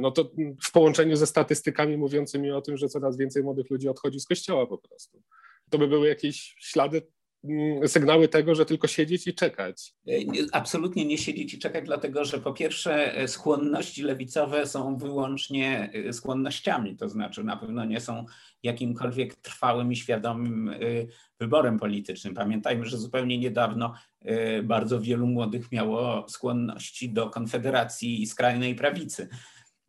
no 0.00 0.10
to 0.10 0.30
w 0.64 0.72
połączeniu 0.72 1.16
ze 1.16 1.26
statystykami 1.26 1.96
mówiącymi 1.96 2.50
o 2.50 2.60
tym, 2.60 2.76
że 2.76 2.88
coraz 2.88 3.16
więcej 3.16 3.42
młodych 3.42 3.70
ludzi 3.70 3.88
odchodzi 3.88 4.20
z 4.20 4.26
kościoła 4.26 4.66
po 4.66 4.78
prostu. 4.78 5.22
To 5.70 5.78
by 5.78 5.88
były 5.88 6.08
jakieś 6.08 6.56
ślady 6.58 7.02
Mm, 7.48 7.88
sygnały 7.88 8.28
tego, 8.28 8.54
że 8.54 8.66
tylko 8.66 8.86
siedzieć 8.86 9.26
i 9.26 9.34
czekać. 9.34 9.94
E, 10.08 10.12
absolutnie 10.52 11.06
nie 11.06 11.18
siedzieć 11.18 11.54
i 11.54 11.58
czekać, 11.58 11.84
dlatego 11.84 12.24
że 12.24 12.38
po 12.38 12.52
pierwsze 12.52 13.16
e, 13.16 13.28
skłonności 13.28 14.02
lewicowe 14.02 14.66
są 14.66 14.96
wyłącznie 14.96 15.90
e, 15.92 16.12
skłonnościami, 16.12 16.96
to 16.96 17.08
znaczy 17.08 17.44
na 17.44 17.56
pewno 17.56 17.84
nie 17.84 18.00
są 18.00 18.26
jakimkolwiek 18.62 19.34
trwałym 19.34 19.92
i 19.92 19.96
świadomym 19.96 20.70
wyborem 21.40 21.78
politycznym. 21.78 22.34
Pamiętajmy, 22.34 22.86
że 22.86 22.98
zupełnie 22.98 23.38
niedawno 23.38 23.94
bardzo 24.62 25.00
wielu 25.00 25.26
młodych 25.26 25.72
miało 25.72 26.28
skłonności 26.28 27.10
do 27.10 27.30
konfederacji 27.30 28.22
i 28.22 28.26
skrajnej 28.26 28.74
prawicy. 28.74 29.28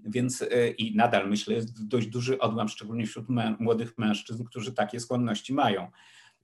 Więc 0.08 0.46
i 0.78 0.96
nadal 0.96 1.30
myślę, 1.30 1.56
jest 1.56 1.88
dość 1.88 2.08
duży 2.08 2.40
odłam, 2.40 2.70
szczególnie 2.70 3.06
wśród 3.06 3.26
młodych 3.60 3.98
mężczyzn, 3.98 4.44
którzy 4.44 4.74
takie 4.74 5.00
skłonności 5.00 5.54
mają 5.54 5.92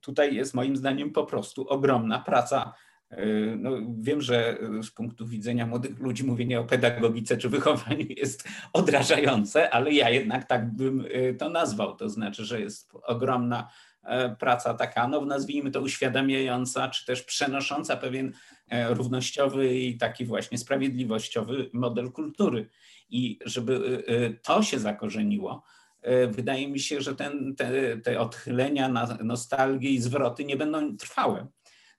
tutaj 0.03 0.35
jest 0.35 0.53
moim 0.53 0.77
zdaniem 0.77 1.11
po 1.11 1.25
prostu 1.25 1.67
ogromna 1.69 2.19
praca. 2.19 2.73
Y, 3.11 3.55
no, 3.59 3.71
wiem, 3.97 4.21
że 4.21 4.57
z 4.83 4.91
punktu 4.91 5.27
widzenia 5.27 5.65
młodych 5.65 5.99
ludzi 5.99 6.23
mówienie 6.23 6.59
o 6.59 6.63
pedagogice 6.63 7.37
czy 7.37 7.49
wychowaniu 7.49 8.05
jest 8.21 8.47
odrażające, 8.73 9.69
ale 9.69 9.91
ja 9.91 10.09
jednak 10.09 10.47
tak 10.47 10.73
bym 10.73 11.05
to 11.37 11.49
nazwał. 11.49 11.95
To 11.95 12.09
znaczy, 12.09 12.45
że 12.45 12.61
jest 12.61 12.91
ogromna 13.03 13.69
e, 14.03 14.35
praca 14.35 14.73
taka, 14.73 15.07
no 15.07 15.25
nazwijmy 15.25 15.71
to 15.71 15.81
uświadamiająca, 15.81 16.89
czy 16.89 17.05
też 17.05 17.23
przenosząca 17.23 17.97
pewien 17.97 18.33
e, 18.69 18.93
równościowy 18.93 19.79
i 19.79 19.97
taki 19.97 20.25
właśnie 20.25 20.57
sprawiedliwościowy 20.57 21.69
model 21.73 22.11
kultury. 22.11 22.69
I 23.13 23.39
żeby 23.45 24.03
y, 24.09 24.39
to 24.43 24.63
się 24.63 24.79
zakorzeniło, 24.79 25.63
E, 26.03 26.27
wydaje 26.27 26.67
mi 26.67 26.79
się, 26.79 27.01
że 27.01 27.15
ten, 27.15 27.55
te, 27.55 27.97
te 27.97 28.19
odchylenia 28.19 28.89
na 28.89 29.17
nostalgię 29.23 29.89
i 29.89 30.01
zwroty 30.01 30.45
nie 30.45 30.57
będą 30.57 30.97
trwałe. 30.97 31.47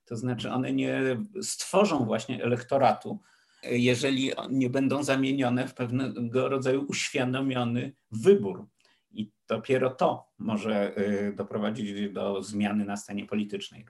To 0.04 0.16
znaczy 0.16 0.50
one 0.50 0.72
nie 0.72 1.00
stworzą 1.42 2.04
właśnie 2.04 2.44
elektoratu, 2.44 3.20
jeżeli 3.62 4.32
nie 4.50 4.70
będą 4.70 5.02
zamienione 5.02 5.68
w 5.68 5.74
pewnego 5.74 6.48
rodzaju 6.48 6.86
uświadomiony 6.88 7.92
wybór. 8.10 8.66
I 9.10 9.30
dopiero 9.48 9.90
to 9.90 10.26
może 10.38 10.94
doprowadzić 11.36 12.12
do 12.12 12.42
zmiany 12.42 12.84
na 12.84 12.96
scenie 12.96 13.26
politycznej. 13.26 13.86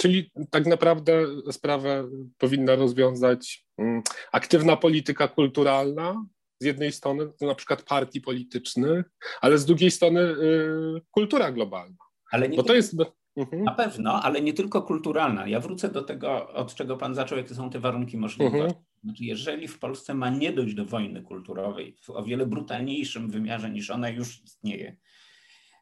Czyli 0.00 0.30
tak 0.50 0.66
naprawdę 0.66 1.26
sprawę 1.52 2.08
powinna 2.38 2.74
rozwiązać 2.74 3.64
mm, 3.78 4.02
aktywna 4.32 4.76
polityka 4.76 5.28
kulturalna, 5.28 6.24
z 6.60 6.64
jednej 6.64 6.92
strony 6.92 7.32
to 7.38 7.46
na 7.46 7.54
przykład 7.54 7.82
partii 7.82 8.20
politycznych, 8.20 9.10
ale 9.40 9.58
z 9.58 9.66
drugiej 9.66 9.90
strony 9.90 10.20
y, 10.20 11.00
kultura 11.10 11.52
globalna. 11.52 11.96
Ale 12.30 12.48
nie 12.48 12.56
Bo 12.56 12.62
to 12.62 12.74
jest. 12.74 12.94
Mhm. 13.36 13.64
Na 13.64 13.74
pewno, 13.74 14.22
ale 14.22 14.40
nie 14.40 14.52
tylko 14.52 14.82
kulturalna. 14.82 15.46
Ja 15.46 15.60
wrócę 15.60 15.88
do 15.88 16.02
tego, 16.02 16.52
od 16.52 16.74
czego 16.74 16.96
Pan 16.96 17.14
zaczął, 17.14 17.38
jakie 17.38 17.54
są 17.54 17.70
te 17.70 17.80
warunki 17.80 18.16
możliwe. 18.16 18.58
Mhm. 18.58 18.72
Znaczy, 19.04 19.24
jeżeli 19.24 19.68
w 19.68 19.78
Polsce 19.78 20.14
ma 20.14 20.30
nie 20.30 20.52
dojść 20.52 20.74
do 20.74 20.84
wojny 20.84 21.22
kulturowej 21.22 21.96
w 22.02 22.10
o 22.10 22.22
wiele 22.22 22.46
brutalniejszym 22.46 23.30
wymiarze 23.30 23.70
niż 23.70 23.90
ona 23.90 24.08
już 24.08 24.44
istnieje, 24.44 24.96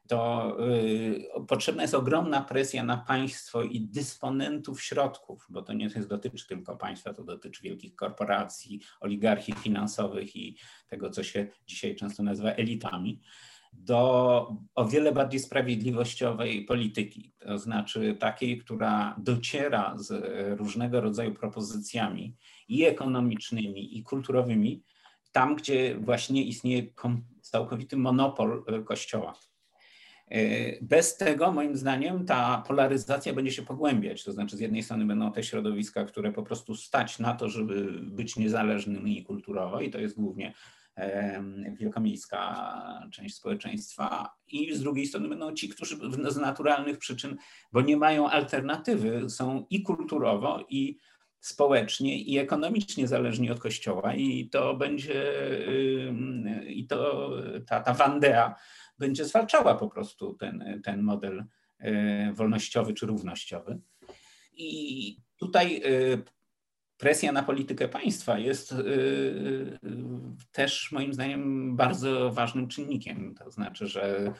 to 0.09 0.57
y, 0.67 1.45
potrzebna 1.47 1.81
jest 1.81 1.93
ogromna 1.93 2.41
presja 2.41 2.83
na 2.83 2.97
państwo 2.97 3.63
i 3.63 3.81
dysponentów 3.81 4.81
środków, 4.81 5.47
bo 5.49 5.61
to 5.61 5.73
nie 5.73 5.89
dotyczy 5.89 6.47
tylko 6.47 6.77
państwa, 6.77 7.13
to 7.13 7.23
dotyczy 7.23 7.63
wielkich 7.63 7.95
korporacji, 7.95 8.81
oligarchii 8.99 9.53
finansowych 9.53 10.35
i 10.35 10.57
tego, 10.87 11.09
co 11.09 11.23
się 11.23 11.47
dzisiaj 11.67 11.95
często 11.95 12.23
nazywa 12.23 12.49
elitami, 12.51 13.21
do 13.73 14.55
o 14.75 14.85
wiele 14.85 15.11
bardziej 15.11 15.39
sprawiedliwościowej 15.39 16.65
polityki, 16.65 17.33
to 17.39 17.57
znaczy 17.57 18.15
takiej, 18.19 18.57
która 18.57 19.15
dociera 19.17 19.97
z 19.97 20.11
różnego 20.59 21.01
rodzaju 21.01 21.33
propozycjami 21.33 22.35
i 22.67 22.85
ekonomicznymi, 22.85 23.97
i 23.97 24.03
kulturowymi, 24.03 24.83
tam, 25.31 25.55
gdzie 25.55 25.95
właśnie 25.95 26.43
istnieje 26.43 26.83
całkowity 27.41 27.97
monopol 27.97 28.63
y, 28.79 28.83
Kościoła. 28.83 29.48
E, 30.29 30.39
bez 30.81 31.17
tego, 31.17 31.51
moim 31.51 31.75
zdaniem, 31.75 32.25
ta 32.25 32.63
polaryzacja 32.67 33.33
będzie 33.33 33.51
się 33.51 33.61
pogłębiać. 33.61 34.23
To 34.23 34.31
znaczy, 34.31 34.57
z 34.57 34.59
jednej 34.59 34.83
strony 34.83 35.05
będą 35.05 35.31
te 35.31 35.43
środowiska, 35.43 36.05
które 36.05 36.31
po 36.31 36.43
prostu 36.43 36.75
stać 36.75 37.19
na 37.19 37.33
to, 37.33 37.49
żeby 37.49 37.91
być 38.01 38.35
niezależnymi 38.35 39.23
kulturowo, 39.23 39.81
i 39.81 39.89
to 39.89 39.99
jest 39.99 40.15
głównie 40.15 40.53
wielkomiejska 41.79 43.09
część 43.11 43.35
społeczeństwa, 43.35 44.29
i 44.47 44.75
z 44.75 44.81
drugiej 44.81 45.05
strony 45.05 45.29
będą 45.29 45.53
ci, 45.53 45.69
którzy 45.69 45.97
z 46.27 46.37
naturalnych 46.37 46.97
przyczyn, 46.97 47.37
bo 47.71 47.81
nie 47.81 47.97
mają 47.97 48.29
alternatywy, 48.29 49.29
są 49.29 49.65
i 49.69 49.83
kulturowo, 49.83 50.65
i 50.69 50.97
społecznie, 51.39 52.21
i 52.21 52.37
ekonomicznie 52.37 53.07
zależni 53.07 53.51
od 53.51 53.59
Kościoła, 53.59 54.15
i 54.15 54.49
to 54.49 54.75
będzie, 54.75 55.23
i 56.67 56.87
to 56.87 57.29
ta, 57.67 57.79
ta 57.79 57.93
Wandea 57.93 58.55
będzie 58.99 59.25
zwalczała 59.25 59.75
po 59.75 59.89
prostu 59.89 60.33
ten, 60.33 60.81
ten 60.83 61.01
model 61.01 61.45
e, 61.79 62.33
wolnościowy 62.33 62.93
czy 62.93 63.05
równościowy. 63.05 63.79
I 64.53 65.17
tutaj 65.37 65.75
e, 65.75 65.81
presja 66.97 67.31
na 67.31 67.43
politykę 67.43 67.87
państwa 67.87 68.39
jest 68.39 68.71
e, 68.71 68.75
też 70.51 70.91
moim 70.91 71.13
zdaniem 71.13 71.75
bardzo 71.75 72.31
ważnym 72.31 72.67
czynnikiem. 72.67 73.35
To 73.35 73.51
znaczy, 73.51 73.87
że 73.87 74.33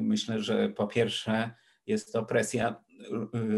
myślę, 0.00 0.42
że 0.42 0.68
po 0.68 0.86
pierwsze 0.86 1.50
jest 1.86 2.12
to 2.12 2.24
presja 2.24 2.76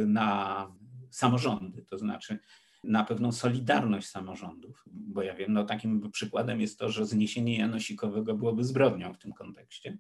na 0.07 0.73
samorządy, 1.11 1.83
to 1.83 1.99
znaczy 1.99 2.39
na 2.85 3.05
pewną 3.05 3.33
solidarność 3.33 4.09
samorządów, 4.09 4.85
bo 4.87 5.23
ja 5.23 5.35
wiem, 5.35 5.53
no 5.53 5.65
takim 5.65 6.11
przykładem 6.11 6.61
jest 6.61 6.79
to, 6.79 6.89
że 6.89 7.07
zniesienie 7.07 7.59
Janosikowego 7.59 8.35
byłoby 8.35 8.65
zbrodnią 8.65 9.15
w 9.15 9.19
tym 9.19 9.33
kontekście, 9.33 9.99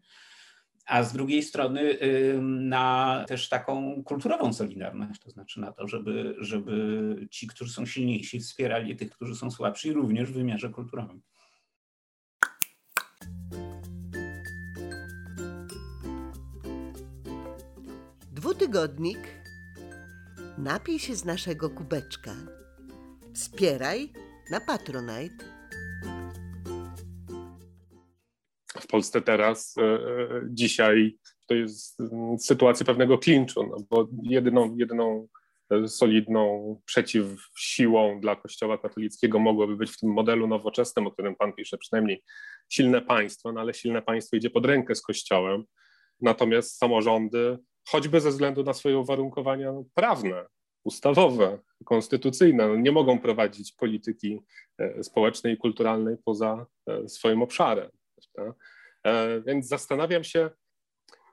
a 0.86 1.02
z 1.02 1.12
drugiej 1.12 1.42
strony 1.42 1.98
na 2.42 3.24
też 3.28 3.48
taką 3.48 4.02
kulturową 4.04 4.52
solidarność, 4.52 5.20
to 5.20 5.30
znaczy 5.30 5.60
na 5.60 5.72
to, 5.72 5.88
żeby, 5.88 6.34
żeby 6.38 7.26
ci, 7.30 7.46
którzy 7.46 7.72
są 7.72 7.86
silniejsi, 7.86 8.40
wspierali 8.40 8.96
tych, 8.96 9.10
którzy 9.10 9.36
są 9.36 9.50
słabsi, 9.50 9.92
również 9.92 10.30
w 10.30 10.34
wymiarze 10.34 10.68
kulturowym. 10.68 11.22
Dwutygodnik. 18.32 19.18
Napij 20.58 20.98
się 20.98 21.16
z 21.16 21.24
naszego 21.24 21.70
kubeczka. 21.70 22.34
Wspieraj 23.38 24.12
na 24.50 24.60
Patronite. 24.60 25.44
W 28.80 28.86
Polsce 28.86 29.22
teraz, 29.22 29.74
e, 29.78 29.82
e, 29.82 29.98
dzisiaj 30.50 31.18
to 31.48 31.54
jest 31.54 31.98
sytuacja 32.38 32.86
pewnego 32.86 33.18
klinczu, 33.18 33.62
no 33.62 33.76
bo 33.90 34.08
jedyną, 34.22 34.76
jedyną 34.76 35.28
solidną 35.86 36.76
przeciwsiłą 36.84 38.20
dla 38.20 38.36
Kościoła 38.36 38.78
katolickiego 38.78 39.38
mogłoby 39.38 39.76
być 39.76 39.90
w 39.90 40.00
tym 40.00 40.12
modelu 40.12 40.46
nowoczesnym, 40.46 41.06
o 41.06 41.10
którym 41.10 41.36
Pan 41.36 41.52
pisze, 41.52 41.78
przynajmniej 41.78 42.22
silne 42.68 43.02
państwo, 43.02 43.52
no 43.52 43.60
ale 43.60 43.74
silne 43.74 44.02
państwo 44.02 44.36
idzie 44.36 44.50
pod 44.50 44.66
rękę 44.66 44.94
z 44.94 45.02
Kościołem, 45.02 45.64
natomiast 46.20 46.78
samorządy, 46.78 47.58
choćby 47.88 48.20
ze 48.20 48.30
względu 48.30 48.62
na 48.62 48.74
swoje 48.74 48.98
uwarunkowania 48.98 49.72
prawne, 49.94 50.44
ustawowe, 50.84 51.58
konstytucyjne, 51.84 52.68
no 52.68 52.76
nie 52.76 52.92
mogą 52.92 53.18
prowadzić 53.18 53.72
polityki 53.72 54.42
e, 54.78 55.04
społecznej 55.04 55.54
i 55.54 55.56
kulturalnej 55.56 56.16
poza 56.24 56.66
e, 56.86 57.08
swoim 57.08 57.42
obszarem. 57.42 57.90
Prawda? 58.34 58.54
E, 59.04 59.40
więc 59.40 59.68
zastanawiam 59.68 60.24
się, 60.24 60.50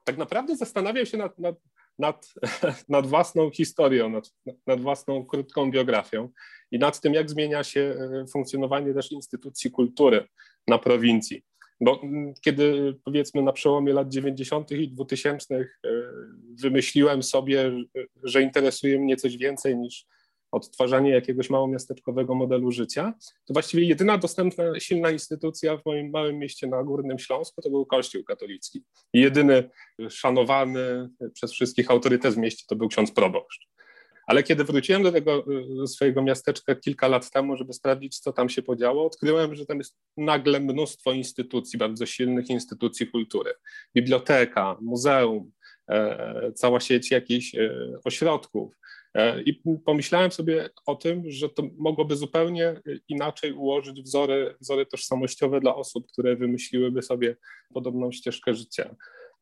tak 0.03 0.17
naprawdę 0.17 0.55
zastanawiam 0.55 1.05
się 1.05 1.17
nad, 1.17 1.39
nad, 1.39 1.55
nad, 1.99 2.33
nad 2.89 3.07
własną 3.07 3.51
historią, 3.51 4.09
nad, 4.09 4.33
nad, 4.67 4.81
własną 4.81 5.25
krótką 5.25 5.71
biografią 5.71 6.29
i 6.71 6.79
nad 6.79 7.01
tym, 7.01 7.13
jak 7.13 7.29
zmienia 7.29 7.63
się 7.63 7.95
funkcjonowanie 8.31 8.93
też 8.93 9.11
instytucji 9.11 9.71
kultury 9.71 10.27
na 10.67 10.77
prowincji. 10.77 11.43
Bo 11.81 12.01
kiedy 12.41 12.95
powiedzmy 13.03 13.41
na 13.41 13.51
przełomie 13.51 13.93
lat 13.93 14.09
90. 14.09 14.71
i 14.71 14.91
2000 14.91 15.67
wymyśliłem 16.61 17.23
sobie, 17.23 17.71
że 18.23 18.41
interesuje 18.41 18.99
mnie 18.99 19.15
coś 19.15 19.37
więcej 19.37 19.77
niż 19.77 20.05
odtwarzanie 20.51 21.09
jakiegoś 21.09 21.49
małomiasteczkowego 21.49 22.35
modelu 22.35 22.71
życia, 22.71 23.13
to 23.45 23.53
właściwie 23.53 23.83
jedyna 23.83 24.17
dostępna 24.17 24.79
silna 24.79 25.11
instytucja 25.11 25.77
w 25.77 25.85
moim 25.85 26.09
małym 26.09 26.39
mieście 26.39 26.67
na 26.67 26.83
Górnym 26.83 27.19
Śląsku 27.19 27.61
to 27.61 27.69
był 27.69 27.85
Kościół 27.85 28.23
katolicki. 28.23 28.83
Jedyny 29.13 29.69
szanowany 30.09 31.09
przez 31.33 31.51
wszystkich 31.51 31.91
autorytet 31.91 32.33
w 32.33 32.37
mieście 32.37 32.65
to 32.67 32.75
był 32.75 32.87
ksiądz 32.87 33.11
proboszcz. 33.11 33.67
Ale 34.25 34.43
kiedy 34.43 34.63
wróciłem 34.63 35.03
do 35.03 35.11
tego 35.11 35.45
swojego 35.87 36.21
miasteczka 36.21 36.75
kilka 36.75 37.07
lat 37.07 37.31
temu, 37.31 37.57
żeby 37.57 37.73
sprawdzić, 37.73 38.19
co 38.19 38.33
tam 38.33 38.49
się 38.49 38.61
podziało, 38.61 39.05
odkryłem, 39.05 39.55
że 39.55 39.65
tam 39.65 39.77
jest 39.77 39.97
nagle 40.17 40.59
mnóstwo 40.59 41.11
instytucji, 41.11 41.79
bardzo 41.79 42.05
silnych 42.05 42.49
instytucji 42.49 43.07
kultury. 43.07 43.53
Biblioteka, 43.95 44.77
muzeum, 44.81 45.51
e, 45.89 46.51
cała 46.55 46.79
sieć 46.79 47.11
jakichś 47.11 47.55
e, 47.55 47.69
ośrodków, 48.05 48.75
E, 49.15 49.41
I 49.41 49.61
pomyślałem 49.85 50.31
sobie 50.31 50.69
o 50.85 50.95
tym, 50.95 51.23
że 51.31 51.49
to 51.49 51.63
mogłoby 51.77 52.15
zupełnie 52.15 52.81
inaczej 53.07 53.53
ułożyć 53.53 54.01
wzory, 54.01 54.55
wzory 54.61 54.85
tożsamościowe 54.85 55.59
dla 55.59 55.75
osób, 55.75 56.07
które 56.11 56.35
wymyśliłyby 56.35 57.01
sobie 57.01 57.35
podobną 57.73 58.11
ścieżkę 58.11 58.53
życia. 58.53 58.95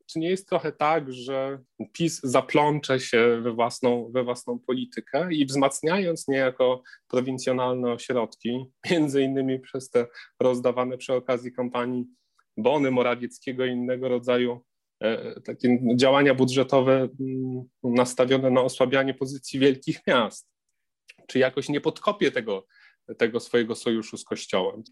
Czy 0.06 0.18
nie 0.18 0.30
jest 0.30 0.48
trochę 0.48 0.72
tak, 0.72 1.12
że 1.12 1.58
PiS 1.92 2.20
zaplącze 2.22 3.00
się 3.00 3.40
we 3.42 3.52
własną, 3.52 4.10
we 4.12 4.24
własną 4.24 4.58
politykę 4.58 5.28
i 5.32 5.46
wzmacniając 5.46 6.28
niejako 6.28 6.82
prowincjonalne 7.08 7.92
ośrodki, 7.92 8.64
między 8.90 9.22
innymi 9.22 9.60
przez 9.60 9.90
te 9.90 10.06
rozdawane 10.40 10.98
przy 10.98 11.14
okazji 11.14 11.52
kampanii 11.52 12.04
bony 12.56 12.90
Morawieckiego 12.90 13.64
i 13.64 13.70
innego 13.70 14.08
rodzaju 14.08 14.64
E, 15.04 15.40
takie 15.40 15.78
działania 15.96 16.34
budżetowe 16.34 17.08
mm, 17.20 17.64
nastawione 17.82 18.50
na 18.50 18.60
osłabianie 18.60 19.14
pozycji 19.14 19.60
wielkich 19.60 20.00
miast, 20.06 20.48
czy 21.26 21.38
jakoś 21.38 21.68
nie 21.68 21.80
podkopie 21.80 22.30
tego, 22.30 22.66
tego 23.18 23.40
swojego 23.40 23.74
sojuszu 23.74 24.16
z 24.16 24.24
Kościołem. 24.24 24.82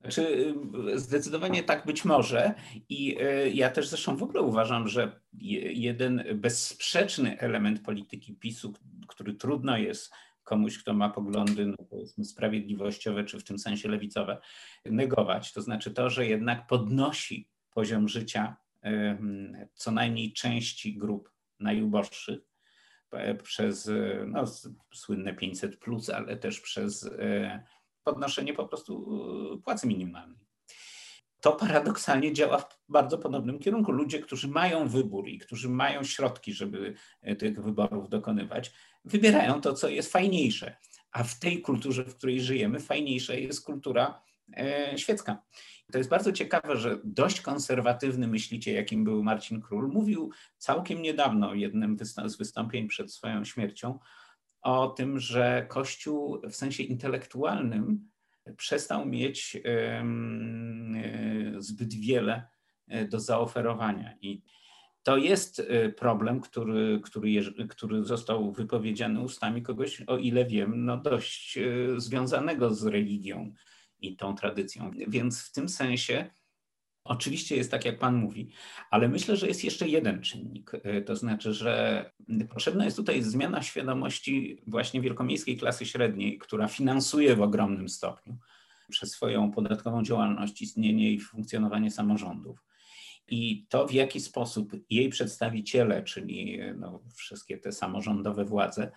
Znaczy, 0.00 0.54
zdecydowanie 0.94 1.62
tak 1.62 1.86
być 1.86 2.04
może. 2.04 2.54
I 2.88 3.16
e, 3.20 3.50
ja 3.50 3.70
też 3.70 3.88
zresztą 3.88 4.16
w 4.16 4.22
ogóle 4.22 4.42
uważam, 4.42 4.88
że 4.88 5.20
jeden 5.72 6.24
bezsprzeczny 6.34 7.38
element 7.38 7.82
polityki 7.82 8.34
PiSu, 8.34 8.72
który 9.08 9.34
trudno 9.34 9.76
jest 9.76 10.12
komuś, 10.44 10.78
kto 10.78 10.94
ma 10.94 11.08
poglądy 11.08 11.66
no 11.66 11.76
powiedzmy 11.90 12.24
sprawiedliwościowe, 12.24 13.24
czy 13.24 13.38
w 13.38 13.44
tym 13.44 13.58
sensie 13.58 13.88
lewicowe, 13.88 14.40
negować. 14.84 15.52
To 15.52 15.62
znaczy 15.62 15.90
to, 15.90 16.10
że 16.10 16.26
jednak 16.26 16.66
podnosi 16.66 17.48
poziom 17.70 18.08
życia 18.08 18.56
co 19.74 19.90
najmniej 19.90 20.32
części 20.32 20.98
grup 20.98 21.30
najuboższych 21.60 22.40
przez 23.42 23.88
e, 23.88 24.24
no, 24.26 24.44
słynne 24.94 25.34
500, 25.34 25.76
plus, 25.76 26.10
ale 26.10 26.36
też 26.36 26.60
przez 26.60 27.10
podnoszenie 28.10 28.54
po 28.54 28.68
prostu 28.68 28.92
płacy 29.64 29.86
minimalnej. 29.86 30.38
To 31.40 31.52
paradoksalnie 31.52 32.32
działa 32.32 32.58
w 32.58 32.78
bardzo 32.88 33.18
podobnym 33.18 33.58
kierunku. 33.58 33.92
Ludzie, 33.92 34.18
którzy 34.18 34.48
mają 34.48 34.88
wybór 34.88 35.28
i 35.28 35.38
którzy 35.38 35.68
mają 35.68 36.04
środki, 36.04 36.52
żeby 36.52 36.94
tych 37.38 37.62
wyborów 37.62 38.08
dokonywać, 38.08 38.72
wybierają 39.04 39.60
to, 39.60 39.72
co 39.72 39.88
jest 39.88 40.12
fajniejsze. 40.12 40.76
A 41.12 41.24
w 41.24 41.38
tej 41.38 41.60
kulturze, 41.60 42.04
w 42.04 42.16
której 42.16 42.40
żyjemy, 42.40 42.80
fajniejsza 42.80 43.34
jest 43.34 43.64
kultura 43.64 44.22
świecka. 44.96 45.42
To 45.92 45.98
jest 45.98 46.10
bardzo 46.10 46.32
ciekawe, 46.32 46.76
że 46.76 46.98
dość 47.04 47.40
konserwatywny 47.40 48.28
myśliciel, 48.28 48.74
jakim 48.74 49.04
był 49.04 49.22
Marcin 49.22 49.60
Król, 49.60 49.88
mówił 49.88 50.30
całkiem 50.58 51.02
niedawno 51.02 51.50
w 51.50 51.56
jednym 51.56 51.96
z 52.24 52.36
wystąpień 52.36 52.88
przed 52.88 53.12
swoją 53.12 53.44
śmiercią 53.44 53.98
o 54.62 54.88
tym, 54.88 55.18
że 55.18 55.66
Kościół 55.68 56.40
w 56.50 56.56
sensie 56.56 56.82
intelektualnym 56.82 58.10
przestał 58.56 59.06
mieć 59.06 59.56
e, 59.64 60.04
zbyt 61.58 61.94
wiele 61.94 62.48
e, 62.88 63.04
do 63.04 63.20
zaoferowania. 63.20 64.14
I 64.20 64.42
to 65.02 65.16
jest 65.16 65.60
e, 65.60 65.88
problem, 65.88 66.40
który, 66.40 67.00
który, 67.04 67.42
który 67.68 68.04
został 68.04 68.52
wypowiedziany 68.52 69.20
ustami 69.20 69.62
kogoś, 69.62 70.02
o 70.06 70.18
ile 70.18 70.44
wiem, 70.44 70.84
no 70.84 70.96
dość 70.96 71.58
związanego 71.96 72.74
z 72.74 72.86
religią 72.86 73.54
i 74.00 74.16
tą 74.16 74.34
tradycją. 74.34 74.90
Więc 75.08 75.42
w 75.42 75.52
tym 75.52 75.68
sensie 75.68 76.30
oczywiście 77.10 77.56
jest 77.56 77.70
tak, 77.70 77.84
jak 77.84 77.98
Pan 77.98 78.16
mówi, 78.16 78.50
ale 78.90 79.08
myślę, 79.08 79.36
że 79.36 79.48
jest 79.48 79.64
jeszcze 79.64 79.88
jeden 79.88 80.22
czynnik. 80.22 80.72
Y, 80.74 81.02
to 81.02 81.16
znaczy, 81.16 81.54
że 81.54 82.04
potrzebna 82.50 82.84
jest 82.84 82.96
tutaj 82.96 83.22
zmiana 83.22 83.62
świadomości 83.62 84.62
właśnie 84.66 85.00
wielkomiejskiej 85.00 85.56
klasy 85.56 85.86
średniej, 85.86 86.38
która 86.38 86.68
finansuje 86.68 87.36
w 87.36 87.42
ogromnym 87.42 87.88
stopniu 87.88 88.38
przez 88.88 89.10
swoją 89.10 89.50
podatkową 89.50 90.02
działalność 90.02 90.62
istnienie 90.62 91.12
i 91.12 91.20
funkcjonowanie 91.20 91.90
samorządów. 91.90 92.58
I 93.28 93.66
to, 93.68 93.86
w 93.86 93.92
jaki 93.92 94.20
sposób 94.20 94.72
jej 94.90 95.08
przedstawiciele, 95.08 96.02
czyli 96.02 96.58
no, 96.76 97.00
wszystkie 97.14 97.58
te 97.58 97.72
samorządowe 97.72 98.44
władze, 98.44 98.92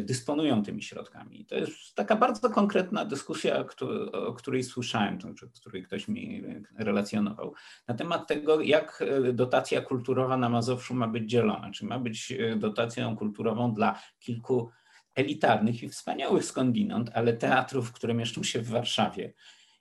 dysponują 0.00 0.62
tymi 0.62 0.82
środkami. 0.82 1.46
To 1.46 1.54
jest 1.54 1.94
taka 1.94 2.16
bardzo 2.16 2.50
konkretna 2.50 3.04
dyskusja, 3.04 3.64
o 4.12 4.32
której 4.32 4.64
słyszałem, 4.64 5.18
czy 5.18 5.50
której 5.60 5.82
ktoś 5.82 6.08
mi 6.08 6.42
relacjonował, 6.78 7.54
na 7.88 7.94
temat 7.94 8.28
tego, 8.28 8.60
jak 8.60 9.02
e, 9.02 9.32
dotacja 9.32 9.80
kulturowa 9.80 10.36
na 10.36 10.48
Mazowszu 10.48 10.94
ma 10.94 11.08
być 11.08 11.30
dzielona. 11.30 11.70
Czy 11.70 11.84
ma 11.86 11.98
być 11.98 12.32
e, 12.32 12.56
dotacją 12.56 13.16
kulturową 13.16 13.74
dla 13.74 14.00
kilku 14.18 14.70
elitarnych 15.14 15.82
i 15.82 15.88
wspaniałych 15.88 16.44
skądinąd, 16.44 17.10
ale 17.14 17.32
teatrów, 17.32 17.92
które 17.92 18.14
mieszczą 18.14 18.42
się 18.42 18.60
w 18.60 18.68
Warszawie 18.68 19.34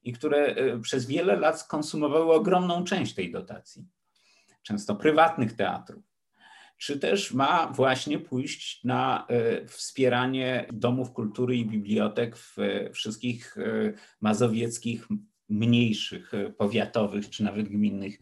i 0.04 0.14
które 0.14 0.56
przez 0.82 1.06
wiele 1.06 1.36
lat 1.36 1.60
skonsumowały 1.60 2.34
ogromną 2.34 2.84
część 2.84 3.14
tej 3.14 3.32
dotacji, 3.32 3.88
często 4.64 4.96
prywatnych 4.96 5.54
teatrów 5.54 6.13
czy 6.84 7.00
też 7.00 7.34
ma 7.34 7.68
właśnie 7.68 8.20
pójść 8.20 8.84
na 8.84 9.28
e, 9.30 9.66
wspieranie 9.68 10.66
domów 10.74 11.12
kultury 11.12 11.56
i 11.56 11.66
bibliotek 11.66 12.38
w 12.38 12.58
wszystkich 12.94 13.58
e, 13.58 13.94
mazowieckich, 14.22 15.08
mniejszych, 15.50 16.34
e, 16.34 16.50
powiatowych 16.50 17.30
czy 17.30 17.44
nawet 17.44 17.70
gminnych 17.70 18.20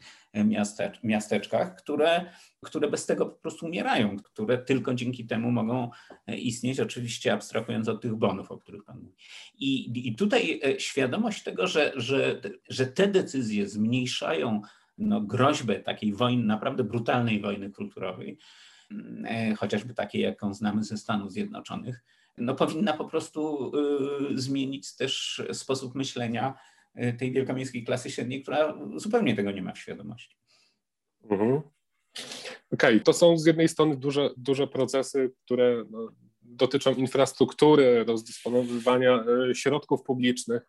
miasteczkach, 1.04 1.76
które, 1.76 2.26
które 2.66 2.90
bez 2.90 3.06
tego 3.06 3.26
po 3.26 3.42
prostu 3.42 3.66
umierają, 3.66 4.18
które 4.18 4.58
tylko 4.58 4.94
dzięki 4.94 5.26
temu 5.26 5.52
mogą 5.52 5.90
istnieć, 6.28 6.80
oczywiście 6.80 7.34
abstrahując 7.34 7.88
od 7.88 8.02
tych 8.02 8.16
bonów, 8.16 8.52
o 8.52 8.58
których 8.58 8.84
Pan 8.84 9.00
mówi. 9.00 9.16
I, 9.58 10.08
i 10.08 10.16
tutaj 10.16 10.62
świadomość 10.78 11.44
tego, 11.44 11.68
że, 11.68 11.92
że, 11.96 12.42
że 12.70 12.86
te 12.88 13.08
decyzje 13.08 13.68
zmniejszają 13.68 14.62
no, 15.02 15.22
groźbę 15.22 15.80
takiej 15.80 16.14
wojny, 16.14 16.44
naprawdę 16.44 16.84
brutalnej 16.84 17.42
wojny 17.42 17.72
kulturowej, 17.72 18.38
e, 19.26 19.56
chociażby 19.56 19.94
takiej, 19.94 20.22
jaką 20.22 20.54
znamy 20.54 20.84
ze 20.84 20.98
Stanów 20.98 21.32
Zjednoczonych, 21.32 22.04
no, 22.38 22.56
powinna 22.56 22.94
po 22.94 23.06
prostu 23.06 23.72
y, 24.32 24.42
zmienić 24.42 24.96
też 24.96 25.44
sposób 25.54 25.96
myślenia 25.96 26.54
y, 26.96 27.14
tej 27.14 27.32
wielkomiejskiej 27.32 27.84
klasy 27.84 28.12
średniej, 28.12 28.42
która 28.42 28.78
zupełnie 28.96 29.36
tego 29.36 29.52
nie 29.52 29.62
ma 29.62 29.72
w 29.72 29.78
świadomości. 29.78 30.38
Mhm. 31.24 31.52
Okej, 31.52 32.96
okay. 32.96 33.00
to 33.00 33.14
są 33.14 33.38
z 33.38 33.46
jednej 33.46 33.68
strony 33.68 33.98
duże, 33.98 34.30
duże 34.38 34.68
procesy, 34.68 35.32
które 35.46 35.84
no, 35.90 36.10
dotyczą 36.42 36.94
infrastruktury, 36.94 38.04
rozdysponowywania 38.04 39.24
y, 39.50 39.56
środków 39.56 40.04
publicznych. 40.04 40.62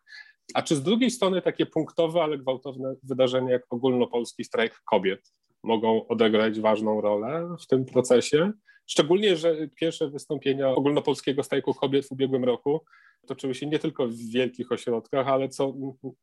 A 0.53 0.61
czy 0.61 0.75
z 0.75 0.83
drugiej 0.83 1.11
strony 1.11 1.41
takie 1.41 1.65
punktowe, 1.65 2.23
ale 2.23 2.37
gwałtowne 2.37 2.95
wydarzenia 3.03 3.51
jak 3.51 3.63
ogólnopolski 3.69 4.43
strajk 4.43 4.81
kobiet, 4.85 5.33
mogą 5.63 6.07
odegrać 6.07 6.59
ważną 6.59 7.01
rolę 7.01 7.55
w 7.61 7.67
tym 7.67 7.85
procesie. 7.85 8.51
Szczególnie, 8.87 9.37
że 9.37 9.67
pierwsze 9.75 10.09
wystąpienia 10.09 10.69
ogólnopolskiego 10.69 11.43
strajku 11.43 11.73
kobiet 11.73 12.07
w 12.07 12.11
ubiegłym 12.11 12.43
roku 12.43 12.85
toczyły 13.27 13.55
się 13.55 13.65
nie 13.65 13.79
tylko 13.79 14.07
w 14.07 14.15
wielkich 14.15 14.71
ośrodkach, 14.71 15.27
ale 15.27 15.49
co 15.49 15.73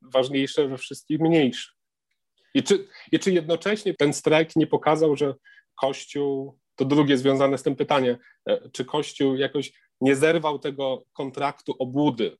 ważniejsze, 0.02 0.68
we 0.68 0.78
wszystkich 0.78 1.20
mniejszych. 1.20 1.72
I 2.54 2.62
czy, 2.62 2.87
I 3.12 3.18
czy 3.18 3.33
jednocześnie 3.33 3.94
ten 3.94 4.12
strajk 4.12 4.56
nie 4.56 4.66
pokazał, 4.66 5.16
że 5.16 5.35
Kościół, 5.80 6.59
to 6.76 6.85
drugie 6.85 7.18
związane 7.18 7.59
z 7.59 7.62
tym 7.62 7.76
pytanie, 7.76 8.18
e, 8.48 8.70
czy 8.70 8.85
Kościół 8.85 9.37
jakoś 9.37 9.72
nie 10.00 10.16
zerwał 10.16 10.59
tego 10.59 11.04
kontraktu 11.12 11.74
obłudy, 11.78 12.37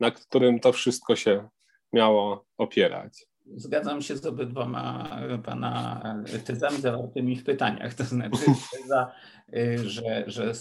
na 0.00 0.10
którym 0.10 0.60
to 0.60 0.72
wszystko 0.72 1.16
się 1.16 1.48
miało 1.92 2.44
opierać? 2.58 3.30
Zgadzam 3.56 4.02
się 4.02 4.16
z 4.16 4.26
obydwoma 4.26 5.08
pana 5.44 6.02
tezami 6.44 6.80
zawartymi 6.80 7.36
w 7.36 7.44
pytaniach. 7.44 7.94
To 7.94 8.04
znaczy 8.04 8.44
teza, 8.72 9.12
że, 9.84 10.24
że 10.26 10.52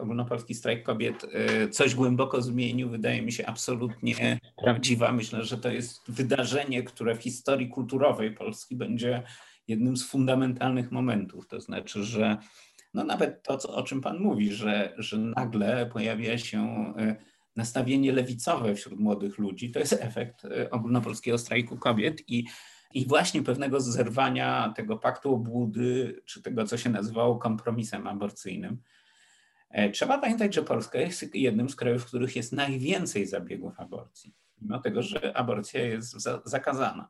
ogólnopolski 0.00 0.54
strajk 0.54 0.82
kobiet 0.82 1.26
coś 1.70 1.94
głęboko 1.94 2.42
zmienił, 2.42 2.90
wydaje 2.90 3.22
mi 3.22 3.32
się 3.32 3.46
absolutnie 3.46 4.38
prawdziwa. 4.56 5.12
Myślę, 5.12 5.44
że 5.44 5.58
to 5.58 5.70
jest 5.70 6.10
wydarzenie, 6.10 6.82
które 6.82 7.14
w 7.14 7.22
historii 7.22 7.68
kulturowej 7.68 8.34
Polski 8.34 8.76
będzie 8.76 9.22
jednym 9.68 9.96
z 9.96 10.06
fundamentalnych 10.06 10.92
momentów. 10.92 11.46
To 11.46 11.60
znaczy, 11.60 12.04
że 12.04 12.36
no 12.94 13.04
nawet 13.04 13.42
to, 13.42 13.58
co, 13.58 13.74
o 13.74 13.82
czym 13.82 14.00
Pan 14.00 14.18
mówi, 14.18 14.52
że, 14.52 14.94
że 14.98 15.18
nagle 15.18 15.86
pojawia 15.86 16.38
się 16.38 16.94
nastawienie 17.60 18.12
lewicowe 18.12 18.74
wśród 18.74 19.00
młodych 19.00 19.38
ludzi, 19.38 19.70
to 19.70 19.78
jest 19.78 19.92
efekt 19.92 20.44
y, 20.44 20.70
ogólnopolskiego 20.70 21.38
strajku 21.38 21.76
kobiet 21.76 22.30
i, 22.30 22.44
i 22.94 23.06
właśnie 23.06 23.42
pewnego 23.42 23.80
zerwania 23.80 24.72
tego 24.76 24.96
paktu 24.96 25.34
obłudy, 25.34 26.20
czy 26.24 26.42
tego, 26.42 26.64
co 26.64 26.76
się 26.76 26.90
nazywało 26.90 27.36
kompromisem 27.36 28.06
aborcyjnym. 28.06 28.82
E, 29.70 29.90
trzeba 29.90 30.18
pamiętać, 30.18 30.54
że 30.54 30.62
Polska 30.62 30.98
jest 30.98 31.34
jednym 31.34 31.68
z 31.68 31.76
krajów, 31.76 32.02
w 32.02 32.06
których 32.06 32.36
jest 32.36 32.52
najwięcej 32.52 33.26
zabiegów 33.26 33.80
aborcji, 33.80 34.34
mimo 34.62 34.78
tego, 34.78 35.02
że 35.02 35.36
aborcja 35.36 35.82
jest 35.82 36.16
zakazana. 36.44 37.08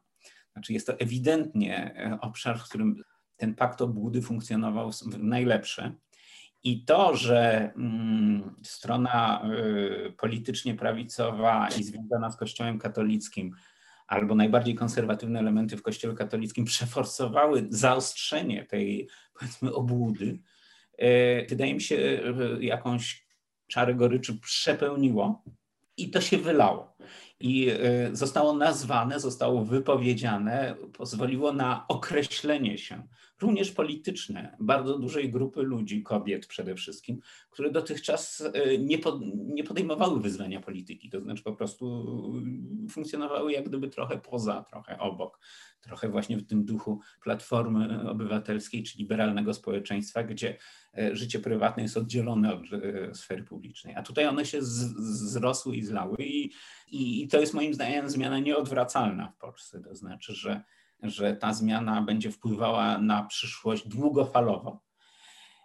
Znaczy 0.53 0.73
jest 0.73 0.87
to 0.87 0.99
ewidentnie 0.99 1.95
e, 1.97 2.19
obszar, 2.21 2.59
w 2.59 2.65
którym 2.65 3.03
ten 3.37 3.55
pakt 3.55 3.83
obłudy 3.83 4.23
funkcjonował 4.23 4.91
najlepsze. 5.19 5.95
I 6.65 6.85
to, 6.85 7.17
że 7.17 7.73
mm, 7.77 8.55
strona 8.63 9.43
y, 10.07 10.13
politycznie 10.19 10.75
prawicowa 10.75 11.69
i 11.79 11.85
związana 11.85 12.31
z 12.31 12.37
Kościołem 12.37 12.79
katolickim, 12.79 13.57
albo 14.07 14.35
najbardziej 14.35 14.75
konserwatywne 14.75 15.39
elementy 15.39 15.77
w 15.77 15.83
Kościele 15.83 16.15
katolickim 16.15 16.65
przeforsowały 16.65 17.67
zaostrzenie 17.71 18.65
tej, 18.65 19.09
powiedzmy, 19.39 19.75
obłudy, 19.75 20.39
y, 21.03 21.47
wydaje 21.49 21.75
mi 21.75 21.81
się, 21.81 22.21
jakąś 22.61 23.27
czarę 23.67 23.95
goryczy 23.95 24.39
przepełniło 24.39 25.45
i 25.97 26.11
to 26.11 26.21
się 26.21 26.39
wylało. 26.39 26.97
I 27.41 27.71
y, 27.71 28.17
zostało 28.17 28.53
nazwane, 28.53 29.21
zostało 29.21 29.65
wypowiedziane, 29.65 30.75
pozwoliło 30.93 31.53
na 31.53 31.85
określenie 31.89 32.79
się 32.79 33.03
również 33.41 33.73
polityczne 33.73 34.57
bardzo 34.61 34.99
dużej 34.99 35.31
grupy 35.31 35.63
ludzi, 35.63 36.03
kobiet 36.03 36.47
przede 36.47 36.75
wszystkim, 36.75 37.21
które 37.51 37.71
dotychczas 37.71 38.43
e, 38.55 38.79
nie, 38.79 38.99
pod, 38.99 39.21
nie 39.35 39.65
podejmowały 39.65 40.21
wyzwania 40.21 40.61
polityki, 40.61 41.11
to 41.11 41.21
znaczy 41.21 41.43
po 41.43 41.53
prostu 41.53 42.05
funkcjonowały 42.91 43.53
jak 43.53 43.69
gdyby 43.69 43.89
trochę 43.89 44.19
poza, 44.19 44.65
trochę 44.71 44.99
obok, 44.99 45.39
trochę 45.81 46.09
właśnie 46.09 46.37
w 46.37 46.47
tym 46.47 46.65
duchu 46.65 47.01
Platformy 47.23 48.11
Obywatelskiej 48.11 48.83
czy 48.83 48.99
liberalnego 48.99 49.55
społeczeństwa, 49.55 50.23
gdzie 50.23 50.57
e, 50.99 51.17
życie 51.17 51.39
prywatne 51.39 51.83
jest 51.83 51.97
oddzielone 51.97 52.55
od 52.55 52.63
e, 52.73 53.15
sfery 53.15 53.43
publicznej. 53.43 53.95
A 53.95 54.03
tutaj 54.03 54.27
one 54.27 54.47
się 54.47 54.63
z, 54.63 54.97
zrosły 55.33 55.77
i 55.77 55.83
zlały 55.83 56.17
i, 56.19 56.51
i, 56.91 57.23
i 57.23 57.29
to 57.29 57.41
jest 57.41 57.55
moim 57.55 57.75
zdaniem 57.75 58.11
zmiana 58.11 58.39
nieodwracalna 58.39 59.29
w 59.29 59.37
Polsce, 59.37 59.81
to 59.81 59.95
znaczy, 59.95 60.35
że 60.35 60.63
że 61.03 61.37
ta 61.37 61.55
zmiana 61.55 62.03
będzie 62.03 62.31
wpływała 62.31 62.99
na 62.99 63.23
przyszłość 63.23 63.89
długofalowo. 63.89 64.83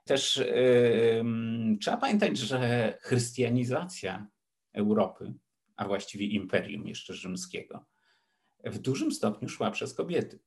Też 0.06 0.38
yy, 0.38 1.78
trzeba 1.82 1.98
pamiętać, 1.98 2.38
że 2.38 2.94
chrystianizacja 3.02 4.28
Europy, 4.74 5.34
a 5.76 5.88
właściwie 5.88 6.26
imperium 6.26 6.88
jeszcze 6.88 7.14
rzymskiego, 7.14 7.86
w 8.64 8.80
dużym 8.80 9.12
stopniu 9.12 9.50
szła 9.50 9.72
przez 9.72 9.94
kobiety. 9.94 10.40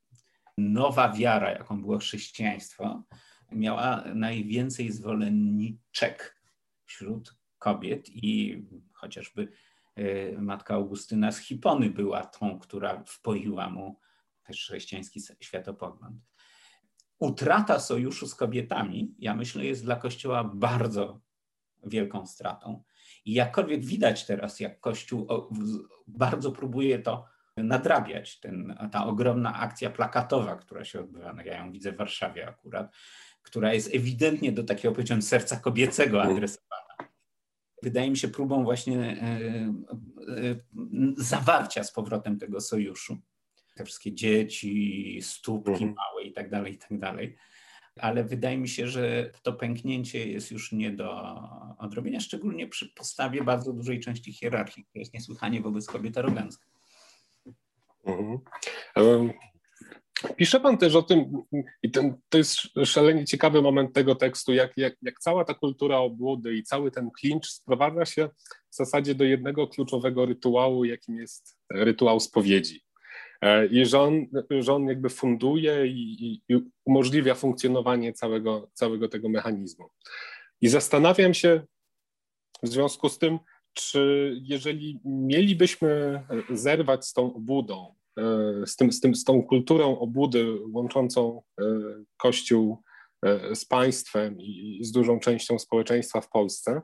Nowa 0.58 1.12
wiara, 1.12 1.50
jaką 1.50 1.80
było 1.80 1.98
chrześcijaństwo, 1.98 3.04
miała 3.52 4.04
najwięcej 4.14 4.92
zwolenniczek 4.92 6.42
wśród 6.84 7.34
kobiet 7.58 8.08
i 8.08 8.62
chociażby 8.92 9.48
y, 9.98 10.36
matka 10.40 10.74
Augustyna 10.74 11.32
z 11.32 11.38
Hipony 11.38 11.90
była 11.90 12.24
tą, 12.24 12.58
która 12.58 13.04
wpoiła 13.06 13.70
mu 13.70 14.00
też 14.48 14.64
chrześcijański 14.64 15.20
światopogląd. 15.40 16.16
Utrata 17.18 17.80
sojuszu 17.80 18.26
z 18.26 18.34
kobietami, 18.34 19.14
ja 19.18 19.34
myślę, 19.34 19.64
jest 19.64 19.84
dla 19.84 19.96
Kościoła 19.96 20.44
bardzo 20.44 21.20
wielką 21.86 22.26
stratą. 22.26 22.82
I 23.24 23.32
jakkolwiek 23.32 23.84
widać 23.84 24.26
teraz, 24.26 24.60
jak 24.60 24.80
Kościół 24.80 25.26
bardzo 26.06 26.52
próbuje 26.52 26.98
to 26.98 27.24
nadrabiać, 27.56 28.40
ten, 28.40 28.76
ta 28.92 29.06
ogromna 29.06 29.54
akcja 29.54 29.90
plakatowa, 29.90 30.56
która 30.56 30.84
się 30.84 31.00
odbywa, 31.00 31.32
no 31.32 31.42
ja 31.42 31.58
ją 31.58 31.72
widzę 31.72 31.92
w 31.92 31.96
Warszawie 31.96 32.48
akurat, 32.48 32.94
która 33.42 33.74
jest 33.74 33.94
ewidentnie 33.94 34.52
do 34.52 34.64
takiego, 34.64 34.94
powiedziałem, 34.94 35.22
serca 35.22 35.56
kobiecego 35.56 36.16
mhm. 36.16 36.36
adresowana. 36.36 37.12
Wydaje 37.82 38.10
mi 38.10 38.16
się 38.16 38.28
próbą 38.28 38.64
właśnie 38.64 38.98
e, 39.00 39.24
e, 40.36 40.56
zawarcia 41.16 41.84
z 41.84 41.92
powrotem 41.92 42.38
tego 42.38 42.60
sojuszu 42.60 43.18
te 43.78 43.84
wszystkie 43.84 44.12
dzieci, 44.12 45.18
stópki 45.22 45.70
mhm. 45.70 45.94
małe 45.94 46.22
i 46.22 46.32
tak 46.32 46.50
dalej, 46.50 46.74
i 46.74 46.78
tak 46.78 46.98
dalej. 46.98 47.36
Ale 47.96 48.24
wydaje 48.24 48.58
mi 48.58 48.68
się, 48.68 48.88
że 48.88 49.30
to 49.42 49.52
pęknięcie 49.52 50.28
jest 50.28 50.50
już 50.50 50.72
nie 50.72 50.90
do 50.90 51.38
odrobienia, 51.78 52.20
szczególnie 52.20 52.68
przy 52.68 52.88
postawie 52.88 53.44
bardzo 53.44 53.72
dużej 53.72 54.00
części 54.00 54.32
hierarchii, 54.32 54.84
która 54.84 55.00
jest 55.00 55.14
niesłychanie 55.14 55.60
wobec 55.60 55.86
kobiet 55.86 56.18
arogancka. 56.18 56.66
Mhm. 58.04 58.38
Pisze 60.36 60.60
pan 60.60 60.78
też 60.78 60.94
o 60.94 61.02
tym, 61.02 61.42
i 61.82 61.90
ten, 61.90 62.16
to 62.28 62.38
jest 62.38 62.56
szalenie 62.84 63.24
ciekawy 63.24 63.62
moment 63.62 63.92
tego 63.92 64.14
tekstu, 64.14 64.54
jak, 64.54 64.72
jak, 64.76 64.94
jak 65.02 65.18
cała 65.18 65.44
ta 65.44 65.54
kultura 65.54 65.98
obłudy 65.98 66.54
i 66.54 66.62
cały 66.62 66.90
ten 66.90 67.10
klincz 67.10 67.46
sprowadza 67.46 68.06
się 68.06 68.28
w 68.70 68.76
zasadzie 68.76 69.14
do 69.14 69.24
jednego 69.24 69.68
kluczowego 69.68 70.26
rytuału, 70.26 70.84
jakim 70.84 71.16
jest 71.16 71.58
rytuał 71.70 72.20
spowiedzi. 72.20 72.87
E, 73.40 73.66
I 73.66 73.86
że 73.86 74.00
on, 74.00 74.26
że 74.60 74.74
on 74.74 74.88
jakby 74.88 75.08
funduje 75.08 75.86
i, 75.86 76.42
i 76.48 76.56
umożliwia 76.84 77.34
funkcjonowanie 77.34 78.12
całego, 78.12 78.70
całego 78.74 79.08
tego 79.08 79.28
mechanizmu. 79.28 79.90
I 80.60 80.68
zastanawiam 80.68 81.34
się 81.34 81.62
w 82.62 82.68
związku 82.68 83.08
z 83.08 83.18
tym, 83.18 83.38
czy 83.72 84.32
jeżeli 84.42 85.00
mielibyśmy 85.04 86.22
zerwać 86.50 87.06
z 87.06 87.12
tą 87.12 87.34
obudą, 87.34 87.94
e, 88.18 88.22
z, 88.66 88.76
tym, 88.76 88.92
z, 88.92 89.00
tym, 89.00 89.14
z 89.14 89.24
tą 89.24 89.42
kulturą 89.42 89.98
obudy 89.98 90.58
łączącą 90.72 91.42
e, 91.60 91.64
Kościół 92.16 92.82
z 93.54 93.64
państwem 93.64 94.40
i 94.40 94.80
z 94.82 94.92
dużą 94.92 95.20
częścią 95.20 95.58
społeczeństwa 95.58 96.20
w 96.20 96.28
Polsce, 96.28 96.82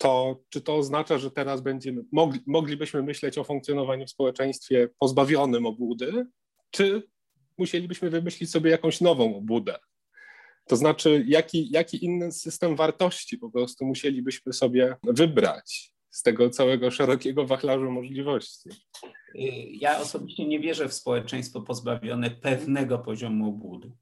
to 0.00 0.42
czy 0.48 0.60
to 0.60 0.76
oznacza, 0.76 1.18
że 1.18 1.30
teraz 1.30 1.60
będziemy, 1.60 2.02
mogli, 2.12 2.40
moglibyśmy 2.46 3.02
myśleć 3.02 3.38
o 3.38 3.44
funkcjonowaniu 3.44 4.06
w 4.06 4.10
społeczeństwie 4.10 4.88
pozbawionym 4.98 5.66
obłudy, 5.66 6.26
czy 6.70 7.02
musielibyśmy 7.58 8.10
wymyślić 8.10 8.50
sobie 8.50 8.70
jakąś 8.70 9.00
nową 9.00 9.36
obłudę? 9.36 9.78
To 10.68 10.76
znaczy, 10.76 11.24
jaki, 11.26 11.70
jaki 11.70 12.04
inny 12.04 12.32
system 12.32 12.76
wartości 12.76 13.38
po 13.38 13.50
prostu 13.50 13.86
musielibyśmy 13.86 14.52
sobie 14.52 14.96
wybrać 15.02 15.92
z 16.10 16.22
tego 16.22 16.50
całego 16.50 16.90
szerokiego 16.90 17.46
wachlarzu 17.46 17.90
możliwości? 17.90 18.70
Ja 19.70 20.00
osobiście 20.00 20.46
nie 20.46 20.60
wierzę 20.60 20.88
w 20.88 20.94
społeczeństwo 20.94 21.60
pozbawione 21.60 22.30
pewnego 22.30 22.98
poziomu 22.98 23.48
obłudy. 23.48 23.92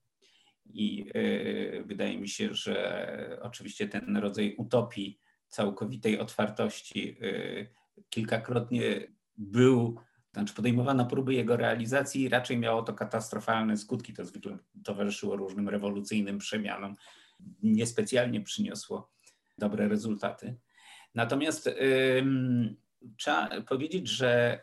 I 0.73 1.07
yy, 1.15 1.85
wydaje 1.87 2.19
mi 2.19 2.29
się, 2.29 2.55
że 2.55 3.39
oczywiście 3.43 3.89
ten 3.89 4.17
rodzaj 4.17 4.55
utopii 4.59 5.19
całkowitej 5.49 6.19
otwartości 6.19 7.19
y, 7.23 7.75
kilkakrotnie 8.11 9.13
był, 9.37 10.01
znaczy 10.33 10.55
podejmowano 10.55 11.07
próby 11.07 11.35
jego 11.35 11.57
realizacji 11.57 12.23
i 12.23 12.29
raczej 12.29 12.59
miało 12.59 12.83
to 12.83 12.95
katastrofalne 12.95 13.77
skutki. 13.77 14.15
To 14.15 14.25
zwykle 14.25 14.59
towarzyszyło 14.85 15.37
różnym 15.37 15.69
rewolucyjnym 15.69 16.39
przemianom. 16.39 16.97
Niespecjalnie 17.63 18.41
przyniosło 18.41 19.13
dobre 19.59 19.89
rezultaty. 19.89 20.57
Natomiast 21.15 21.71
trzeba 23.17 23.61
powiedzieć, 23.61 24.09
że 24.09 24.63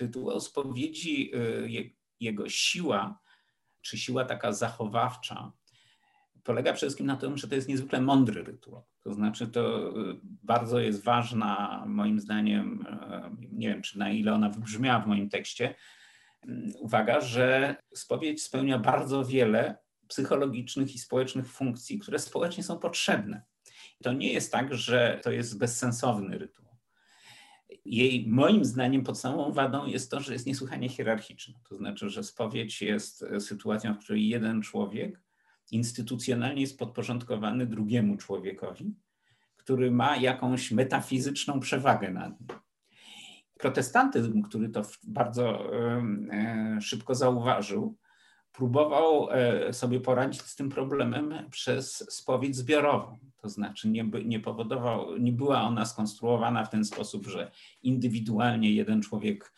rytuał 0.00 0.40
spowiedzi, 0.40 1.34
y, 1.34 1.92
jego 2.20 2.48
siła 2.48 3.20
czy 3.82 3.98
siła 3.98 4.24
taka 4.24 4.52
zachowawcza 4.52 5.52
polega 6.44 6.72
przede 6.72 6.86
wszystkim 6.86 7.06
na 7.06 7.16
tym, 7.16 7.36
że 7.36 7.48
to 7.48 7.54
jest 7.54 7.68
niezwykle 7.68 8.00
mądry 8.00 8.44
rytuał. 8.44 8.84
To 9.00 9.14
znaczy, 9.14 9.46
to 9.46 9.94
bardzo 10.22 10.80
jest 10.80 11.04
ważna, 11.04 11.84
moim 11.86 12.20
zdaniem, 12.20 12.86
nie 13.52 13.68
wiem, 13.68 13.82
czy 13.82 13.98
na 13.98 14.10
ile 14.10 14.34
ona 14.34 14.48
wybrzmiała 14.48 15.00
w 15.00 15.06
moim 15.06 15.28
tekście, 15.28 15.74
uwaga, 16.80 17.20
że 17.20 17.76
spowiedź 17.94 18.42
spełnia 18.42 18.78
bardzo 18.78 19.24
wiele 19.24 19.78
psychologicznych 20.08 20.94
i 20.94 20.98
społecznych 20.98 21.52
funkcji, 21.52 21.98
które 21.98 22.18
społecznie 22.18 22.64
są 22.64 22.78
potrzebne. 22.78 23.42
To 24.02 24.12
nie 24.12 24.32
jest 24.32 24.52
tak, 24.52 24.74
że 24.74 25.20
to 25.22 25.30
jest 25.30 25.58
bezsensowny 25.58 26.38
rytuał. 26.38 26.76
Jej, 27.84 28.28
moim 28.28 28.64
zdaniem, 28.64 29.02
podstawową 29.02 29.52
wadą 29.52 29.86
jest 29.86 30.10
to, 30.10 30.20
że 30.20 30.32
jest 30.32 30.46
niesłychanie 30.46 30.88
hierarchiczna. 30.88 31.54
To 31.68 31.76
znaczy, 31.76 32.10
że 32.10 32.24
spowiedź 32.24 32.82
jest 32.82 33.24
sytuacją, 33.38 33.94
w 33.94 33.98
której 33.98 34.28
jeden 34.28 34.62
człowiek 34.62 35.20
instytucjonalnie 35.72 36.60
jest 36.60 36.78
podporządkowany 36.78 37.66
drugiemu 37.66 38.16
człowiekowi, 38.16 38.94
który 39.56 39.90
ma 39.90 40.16
jakąś 40.16 40.70
metafizyczną 40.70 41.60
przewagę 41.60 42.10
nad 42.10 42.40
nim. 42.40 42.48
Protestantyzm, 43.58 44.42
który 44.42 44.68
to 44.68 44.82
bardzo 45.02 45.74
e, 45.74 46.80
szybko 46.80 47.14
zauważył, 47.14 47.96
próbował 48.52 49.28
e, 49.30 49.72
sobie 49.72 50.00
poradzić 50.00 50.42
z 50.42 50.56
tym 50.56 50.68
problemem 50.68 51.34
przez 51.50 52.12
spowiedź 52.14 52.56
zbiorową. 52.56 53.18
To 53.36 53.48
znaczy 53.48 53.88
nie, 53.88 54.10
nie 54.24 54.40
powodował, 54.40 55.16
nie 55.16 55.32
była 55.32 55.62
ona 55.62 55.84
skonstruowana 55.84 56.64
w 56.64 56.70
ten 56.70 56.84
sposób, 56.84 57.26
że 57.26 57.50
indywidualnie 57.82 58.72
jeden 58.72 59.02
człowiek 59.02 59.52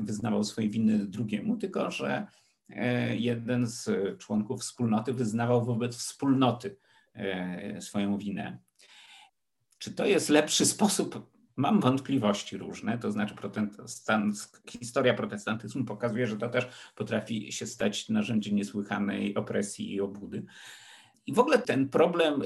wyznawał 0.00 0.44
swoje 0.44 0.68
winy 0.68 1.06
drugiemu, 1.06 1.56
tylko 1.56 1.90
że 1.90 2.26
jeden 3.18 3.66
z 3.66 3.90
członków 4.18 4.60
wspólnoty 4.60 5.12
wyznawał 5.12 5.64
wobec 5.64 5.96
wspólnoty 5.96 6.76
e, 7.14 7.80
swoją 7.80 8.18
winę. 8.18 8.58
Czy 9.78 9.92
to 9.92 10.06
jest 10.06 10.28
lepszy 10.28 10.66
sposób 10.66 11.36
Mam 11.56 11.80
wątpliwości 11.80 12.56
różne, 12.56 12.98
to 12.98 13.12
znaczy 13.12 13.34
historia 14.80 15.14
protestantyzmu 15.14 15.84
pokazuje, 15.84 16.26
że 16.26 16.36
to 16.36 16.48
też 16.48 16.68
potrafi 16.94 17.52
się 17.52 17.66
stać 17.66 18.08
narzędziem 18.08 18.56
niesłychanej 18.56 19.34
opresji 19.34 19.94
i 19.94 20.00
obłudy. 20.00 20.44
I 21.26 21.32
w 21.32 21.38
ogóle 21.38 21.58
ten 21.58 21.88
problem 21.88 22.42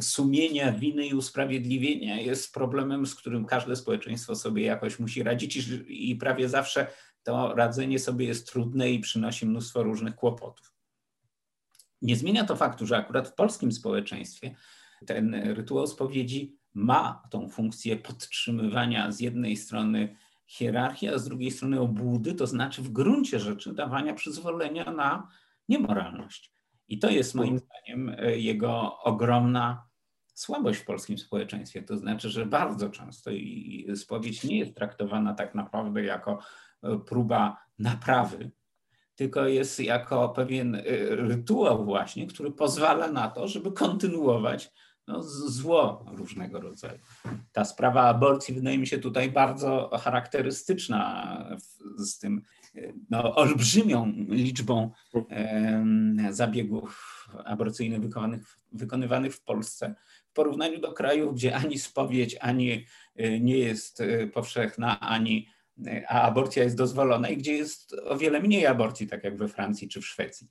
sumienia 0.00 0.72
winy 0.72 1.06
i 1.06 1.14
usprawiedliwienia 1.14 2.20
jest 2.20 2.54
problemem, 2.54 3.06
z 3.06 3.14
którym 3.14 3.44
każde 3.44 3.76
społeczeństwo 3.76 4.34
sobie 4.34 4.62
jakoś 4.62 4.98
musi 4.98 5.22
radzić 5.22 5.68
i 5.88 6.16
prawie 6.16 6.48
zawsze 6.48 6.86
to 7.28 7.54
radzenie 7.54 7.98
sobie 7.98 8.26
jest 8.26 8.52
trudne 8.52 8.90
i 8.90 9.00
przynosi 9.00 9.46
mnóstwo 9.46 9.82
różnych 9.82 10.16
kłopotów. 10.16 10.72
Nie 12.02 12.16
zmienia 12.16 12.44
to 12.44 12.56
faktu, 12.56 12.86
że 12.86 12.96
akurat 12.96 13.28
w 13.28 13.34
polskim 13.34 13.72
społeczeństwie 13.72 14.54
ten 15.06 15.34
rytuał 15.34 15.86
spowiedzi 15.86 16.56
ma 16.74 17.22
tą 17.30 17.48
funkcję 17.48 17.96
podtrzymywania 17.96 19.12
z 19.12 19.20
jednej 19.20 19.56
strony 19.56 20.16
hierarchii, 20.46 21.08
a 21.08 21.18
z 21.18 21.24
drugiej 21.24 21.50
strony 21.50 21.80
obłudy, 21.80 22.34
to 22.34 22.46
znaczy 22.46 22.82
w 22.82 22.88
gruncie 22.88 23.40
rzeczy 23.40 23.74
dawania 23.74 24.14
przyzwolenia 24.14 24.92
na 24.92 25.28
niemoralność. 25.68 26.52
I 26.88 26.98
to 26.98 27.10
jest 27.10 27.34
moim 27.34 27.58
zdaniem 27.58 28.16
e, 28.18 28.38
jego 28.38 28.98
ogromna 28.98 29.87
słabość 30.38 30.80
w 30.80 30.84
polskim 30.84 31.18
społeczeństwie. 31.18 31.82
To 31.82 31.96
znaczy, 31.96 32.30
że 32.30 32.46
bardzo 32.46 32.90
często 32.90 33.30
i 33.30 33.86
spowiedź 33.96 34.44
nie 34.44 34.58
jest 34.58 34.74
traktowana 34.74 35.34
tak 35.34 35.54
naprawdę 35.54 36.04
jako 36.04 36.38
e, 36.82 36.98
próba 36.98 37.56
naprawy, 37.78 38.50
tylko 39.14 39.46
jest 39.46 39.80
jako 39.80 40.28
pewien 40.28 40.74
e, 40.74 40.82
rytuał 41.10 41.84
właśnie, 41.84 42.26
który 42.26 42.50
pozwala 42.50 43.12
na 43.12 43.28
to, 43.28 43.48
żeby 43.48 43.72
kontynuować 43.72 44.70
no, 45.06 45.22
zło 45.22 46.04
różnego 46.12 46.60
rodzaju. 46.60 46.98
Ta 47.52 47.64
sprawa 47.64 48.02
aborcji 48.02 48.54
wydaje 48.54 48.78
mi 48.78 48.86
się 48.86 48.98
tutaj 48.98 49.30
bardzo 49.30 49.90
charakterystyczna 50.02 51.58
z 51.96 52.18
tym 52.18 52.42
no, 53.10 53.34
olbrzymią 53.34 54.12
liczbą 54.28 54.90
e, 55.30 55.84
zabiegów 56.30 57.18
aborcyjnych 57.44 58.00
wykonywanych 58.72 59.34
w 59.34 59.44
Polsce 59.44 59.94
w 60.30 60.32
porównaniu 60.32 60.80
do 60.80 60.92
krajów, 60.92 61.34
gdzie 61.34 61.56
ani 61.56 61.78
spowiedź, 61.78 62.36
ani 62.40 62.86
e, 63.16 63.40
nie 63.40 63.58
jest 63.58 64.00
e, 64.00 64.26
powszechna, 64.26 65.00
ani 65.00 65.48
a 66.08 66.22
aborcja 66.22 66.64
jest 66.64 66.76
dozwolona 66.76 67.28
i 67.28 67.36
gdzie 67.36 67.52
jest 67.52 67.96
o 68.04 68.16
wiele 68.16 68.40
mniej 68.40 68.66
aborcji, 68.66 69.06
tak 69.06 69.24
jak 69.24 69.36
we 69.36 69.48
Francji 69.48 69.88
czy 69.88 70.00
w 70.00 70.06
Szwecji. 70.06 70.48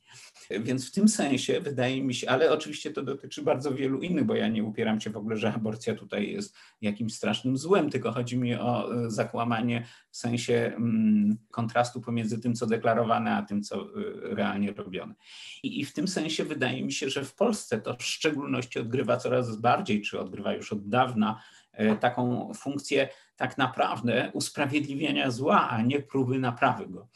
Więc 0.50 0.90
w 0.90 0.92
tym 0.92 1.08
sensie 1.08 1.62
wydaje 1.62 2.04
mi 2.04 2.14
się, 2.14 2.30
ale 2.30 2.52
oczywiście 2.52 2.92
to 2.92 3.04
dotyczy 3.04 3.42
bardzo 3.42 3.72
wielu 3.72 4.02
innych, 4.02 4.26
bo 4.26 4.36
ja 4.36 4.48
nie 4.48 4.64
upieram 4.64 5.02
się 5.02 5.10
w 5.10 5.18
ogóle, 5.18 5.38
że 5.38 5.54
aborcja 5.54 5.96
tutaj 5.96 6.32
jest 6.32 6.56
jakimś 6.82 7.14
strasznym 7.14 7.58
złem, 7.58 7.90
tylko 7.90 8.12
chodzi 8.12 8.38
mi 8.38 8.56
o 8.56 8.96
e, 9.06 9.12
zakłamanie 9.12 9.86
w 10.12 10.18
sensie 10.18 10.54
mm, 10.54 11.38
kontrastu 11.52 12.02
pomiędzy 12.02 12.40
tym, 12.40 12.56
co 12.56 12.68
deklarowane, 12.68 13.36
a 13.36 13.42
tym, 13.42 13.64
co 13.64 13.82
e, 13.82 13.86
realnie 14.36 14.72
robione. 14.72 15.14
I, 15.64 15.86
w 15.86 15.94
tym 15.94 16.08
sensie 16.08 16.44
wydaje 16.44 16.84
mi 16.84 16.92
się, 16.92 17.10
że 17.10 17.24
w 17.24 17.36
Polsce 17.36 17.82
to 17.82 17.96
w 17.96 18.04
szczególności 18.04 18.80
odgrywa 18.80 19.18
coraz 19.18 19.56
bardziej, 19.56 20.02
czy 20.02 20.20
odgrywa 20.20 20.54
już 20.54 20.74
od 20.74 20.90
dawna 20.90 21.42
taką 22.00 22.54
funkcję 22.54 23.10
tak 23.36 23.58
naprawdę 23.58 24.32
usprawiedliwienia 24.34 25.32
zła, 25.32 25.70
a 25.70 25.82
nie 25.82 26.02
próby 26.02 26.40
naprawy 26.40 26.88
go. 26.88 27.08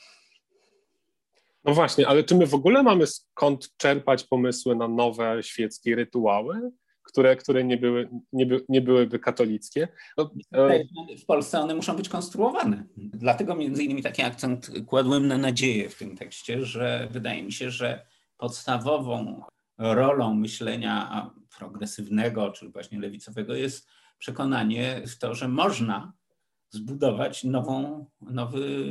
No 1.63 1.73
właśnie, 1.73 2.07
ale 2.07 2.23
czy 2.23 2.35
my 2.35 2.47
w 2.47 2.53
ogóle 2.53 2.83
mamy 2.83 3.07
skąd 3.07 3.77
czerpać 3.77 4.23
pomysły 4.23 4.75
na 4.75 4.87
nowe 4.87 5.43
świeckie 5.43 5.95
rytuały, 5.95 6.71
które, 7.03 7.35
które 7.35 7.63
nie, 7.63 7.77
były, 7.77 8.09
nie, 8.33 8.45
by, 8.45 8.65
nie 8.69 8.81
byłyby 8.81 9.19
katolickie? 9.19 9.87
No, 10.17 10.31
e, 10.53 10.83
w 11.17 11.25
Polsce 11.25 11.59
one 11.59 11.75
muszą 11.75 11.95
być 11.95 12.09
konstruowane. 12.09 12.83
Dlatego 12.97 13.55
między 13.55 13.83
innymi 13.83 14.03
taki 14.03 14.21
akcent 14.21 14.71
kładłem 14.85 15.27
na 15.27 15.37
nadzieję 15.37 15.89
w 15.89 15.97
tym 15.97 16.17
tekście, 16.17 16.65
że 16.65 17.07
wydaje 17.11 17.43
mi 17.43 17.51
się, 17.51 17.71
że 17.71 18.05
podstawową 18.37 19.43
rolą 19.77 20.33
myślenia 20.33 21.29
progresywnego, 21.57 22.51
czy 22.51 22.69
właśnie 22.69 22.99
lewicowego 22.99 23.55
jest 23.55 23.89
przekonanie 24.21 25.01
w 25.07 25.17
to, 25.17 25.35
że 25.35 25.47
można 25.47 26.13
zbudować 26.69 27.43
nową, 27.43 28.05
nowy 28.21 28.85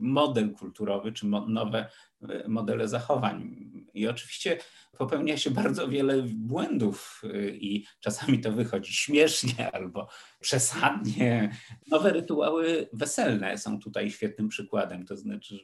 model 0.00 0.52
kulturowy, 0.52 1.12
czy 1.12 1.26
mo, 1.26 1.48
nowe 1.48 1.90
e, 2.28 2.48
modele 2.48 2.88
zachowań. 2.88 3.68
I 3.94 4.08
oczywiście 4.08 4.58
popełnia 4.98 5.36
się 5.36 5.50
bardzo 5.50 5.88
wiele 5.88 6.22
błędów 6.22 7.22
e, 7.24 7.48
i 7.48 7.86
czasami 8.00 8.40
to 8.40 8.52
wychodzi 8.52 8.92
śmiesznie 8.92 9.70
albo 9.76 10.08
przesadnie. 10.40 11.56
Nowe 11.90 12.12
rytuały 12.12 12.88
weselne 12.92 13.58
są 13.58 13.78
tutaj 13.80 14.10
świetnym 14.10 14.48
przykładem. 14.48 15.06
To 15.06 15.16
znaczy 15.16 15.58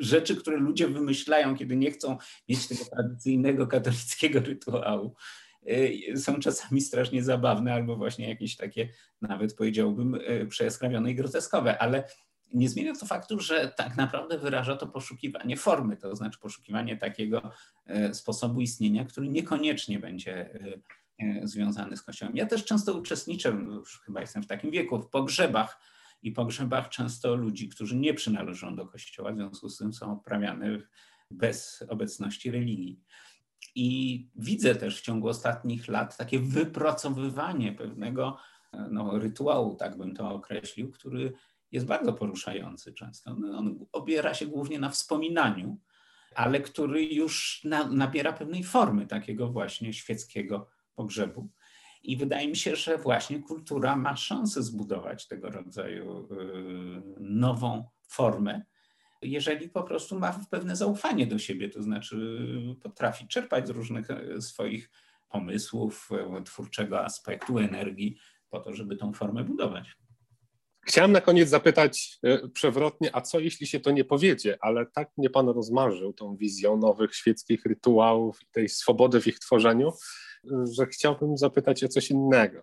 rzeczy, 0.00 0.36
które 0.36 0.56
ludzie 0.56 0.88
wymyślają, 0.88 1.56
kiedy 1.56 1.76
nie 1.76 1.90
chcą 1.90 2.18
mieć 2.48 2.68
tego 2.68 2.84
tradycyjnego 2.84 3.66
katolickiego 3.66 4.40
rytuału 4.50 5.16
są 6.16 6.40
czasami 6.40 6.80
strasznie 6.80 7.22
zabawne 7.22 7.74
albo 7.74 7.96
właśnie 7.96 8.28
jakieś 8.28 8.56
takie, 8.56 8.88
nawet 9.20 9.54
powiedziałbym, 9.54 10.14
y, 10.14 10.46
przejaskrawione 10.46 11.10
i 11.10 11.14
groteskowe, 11.14 11.78
ale 11.78 12.04
nie 12.54 12.68
zmienia 12.68 12.92
to 12.94 13.06
faktu, 13.06 13.40
że 13.40 13.72
tak 13.76 13.96
naprawdę 13.96 14.38
wyraża 14.38 14.76
to 14.76 14.86
poszukiwanie 14.86 15.56
formy, 15.56 15.96
to 15.96 16.16
znaczy 16.16 16.38
poszukiwanie 16.38 16.96
takiego 16.96 17.50
y, 18.10 18.14
sposobu 18.14 18.60
istnienia, 18.60 19.04
który 19.04 19.28
niekoniecznie 19.28 19.98
będzie 19.98 20.50
związany 21.42 21.96
z 21.96 22.02
Kościołem. 22.02 22.36
Ja 22.36 22.46
też 22.46 22.64
często 22.64 22.94
uczestniczę, 22.94 23.48
już 23.48 24.00
chyba 24.00 24.20
jestem 24.20 24.42
w 24.42 24.46
takim 24.46 24.70
wieku, 24.70 25.02
w 25.02 25.08
pogrzebach 25.08 25.80
i 26.22 26.32
pogrzebach 26.32 26.88
często 26.88 27.34
ludzi, 27.34 27.68
którzy 27.68 27.96
nie 27.96 28.14
przynależą 28.14 28.76
do 28.76 28.86
Kościoła, 28.86 29.32
w 29.32 29.36
związku 29.36 29.68
z 29.68 29.78
tym 29.78 29.92
są 29.92 30.12
odprawiane 30.12 30.78
bez 31.30 31.84
obecności 31.88 32.50
religii. 32.50 33.00
I 33.74 34.28
widzę 34.36 34.74
też 34.74 35.00
w 35.00 35.02
ciągu 35.02 35.28
ostatnich 35.28 35.88
lat 35.88 36.16
takie 36.16 36.38
wypracowywanie 36.38 37.72
pewnego 37.72 38.36
no, 38.90 39.18
rytuału, 39.18 39.76
tak 39.76 39.98
bym 39.98 40.14
to 40.14 40.30
określił, 40.30 40.90
który 40.90 41.32
jest 41.72 41.86
bardzo 41.86 42.12
poruszający 42.12 42.92
często. 42.92 43.34
No, 43.34 43.58
on 43.58 43.86
obiera 43.92 44.34
się 44.34 44.46
głównie 44.46 44.78
na 44.78 44.90
wspominaniu, 44.90 45.78
ale 46.34 46.60
który 46.60 47.04
już 47.04 47.60
na, 47.64 47.88
nabiera 47.88 48.32
pewnej 48.32 48.64
formy 48.64 49.06
takiego 49.06 49.48
właśnie 49.48 49.92
świeckiego 49.92 50.68
pogrzebu. 50.94 51.48
I 52.02 52.16
wydaje 52.16 52.48
mi 52.48 52.56
się, 52.56 52.76
że 52.76 52.98
właśnie 52.98 53.42
kultura 53.42 53.96
ma 53.96 54.16
szansę 54.16 54.62
zbudować 54.62 55.28
tego 55.28 55.50
rodzaju 55.50 56.28
y, 56.32 57.02
nową 57.20 57.88
formę, 58.08 58.62
jeżeli 59.24 59.68
po 59.68 59.82
prostu 59.82 60.18
ma 60.18 60.40
pewne 60.50 60.76
zaufanie 60.76 61.26
do 61.26 61.38
siebie, 61.38 61.68
to 61.68 61.82
znaczy 61.82 62.38
potrafi 62.82 63.28
czerpać 63.28 63.66
z 63.66 63.70
różnych 63.70 64.10
e, 64.10 64.42
swoich 64.42 64.90
pomysłów, 65.28 66.08
e, 66.38 66.42
twórczego 66.42 67.04
aspektu, 67.04 67.58
energii, 67.58 68.16
po 68.50 68.60
to, 68.60 68.74
żeby 68.74 68.96
tą 68.96 69.12
formę 69.12 69.44
budować. 69.44 69.96
Chciałem 70.86 71.12
na 71.12 71.20
koniec 71.20 71.48
zapytać 71.48 72.18
e, 72.22 72.48
przewrotnie, 72.48 73.16
a 73.16 73.20
co 73.20 73.40
jeśli 73.40 73.66
się 73.66 73.80
to 73.80 73.90
nie 73.90 74.04
powiedzie, 74.04 74.58
ale 74.60 74.86
tak 74.86 75.10
mnie 75.16 75.30
Pan 75.30 75.48
rozmarzył 75.48 76.12
tą 76.12 76.36
wizją 76.36 76.76
nowych 76.76 77.14
świeckich 77.14 77.64
rytuałów 77.64 78.42
i 78.42 78.46
tej 78.52 78.68
swobody 78.68 79.20
w 79.20 79.26
ich 79.26 79.38
tworzeniu, 79.38 79.92
że 80.72 80.86
chciałbym 80.86 81.36
zapytać 81.38 81.84
o 81.84 81.88
coś 81.88 82.10
innego. 82.10 82.62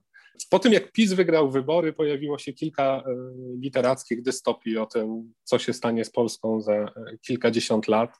Po 0.49 0.59
tym, 0.59 0.73
jak 0.73 0.91
PiS 0.91 1.13
wygrał 1.13 1.51
wybory, 1.51 1.93
pojawiło 1.93 2.37
się 2.37 2.53
kilka 2.53 2.83
e, 2.83 3.03
literackich 3.61 4.21
dystopii 4.21 4.77
o 4.77 4.85
tym, 4.85 5.33
co 5.43 5.59
się 5.59 5.73
stanie 5.73 6.05
z 6.05 6.11
Polską 6.11 6.61
za 6.61 6.73
e, 6.73 6.91
kilkadziesiąt 7.21 7.87
lat. 7.87 8.17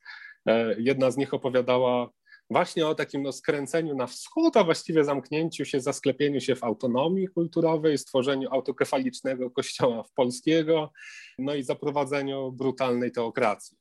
Jedna 0.78 1.12
z 1.12 1.18
nich 1.18 1.34
opowiadała 1.34 2.10
właśnie 2.52 2.88
o 2.88 2.96
takim 2.96 3.24
no, 3.24 3.32
skręceniu 3.32 3.96
na 3.96 4.08
wschód, 4.08 4.58
a 4.58 4.64
właściwie 4.64 5.04
zamknięciu 5.04 5.66
się, 5.66 5.80
zasklepieniu 5.80 6.42
się 6.42 6.56
w 6.56 6.64
autonomii 6.64 7.28
kulturowej, 7.28 7.98
stworzeniu 7.98 8.50
autokefalicznego 8.52 9.52
kościoła 9.52 10.04
w 10.04 10.14
polskiego, 10.14 10.92
no 11.40 11.56
i 11.56 11.64
zaprowadzeniu 11.64 12.52
brutalnej 12.52 13.12
teokracji. 13.12 13.78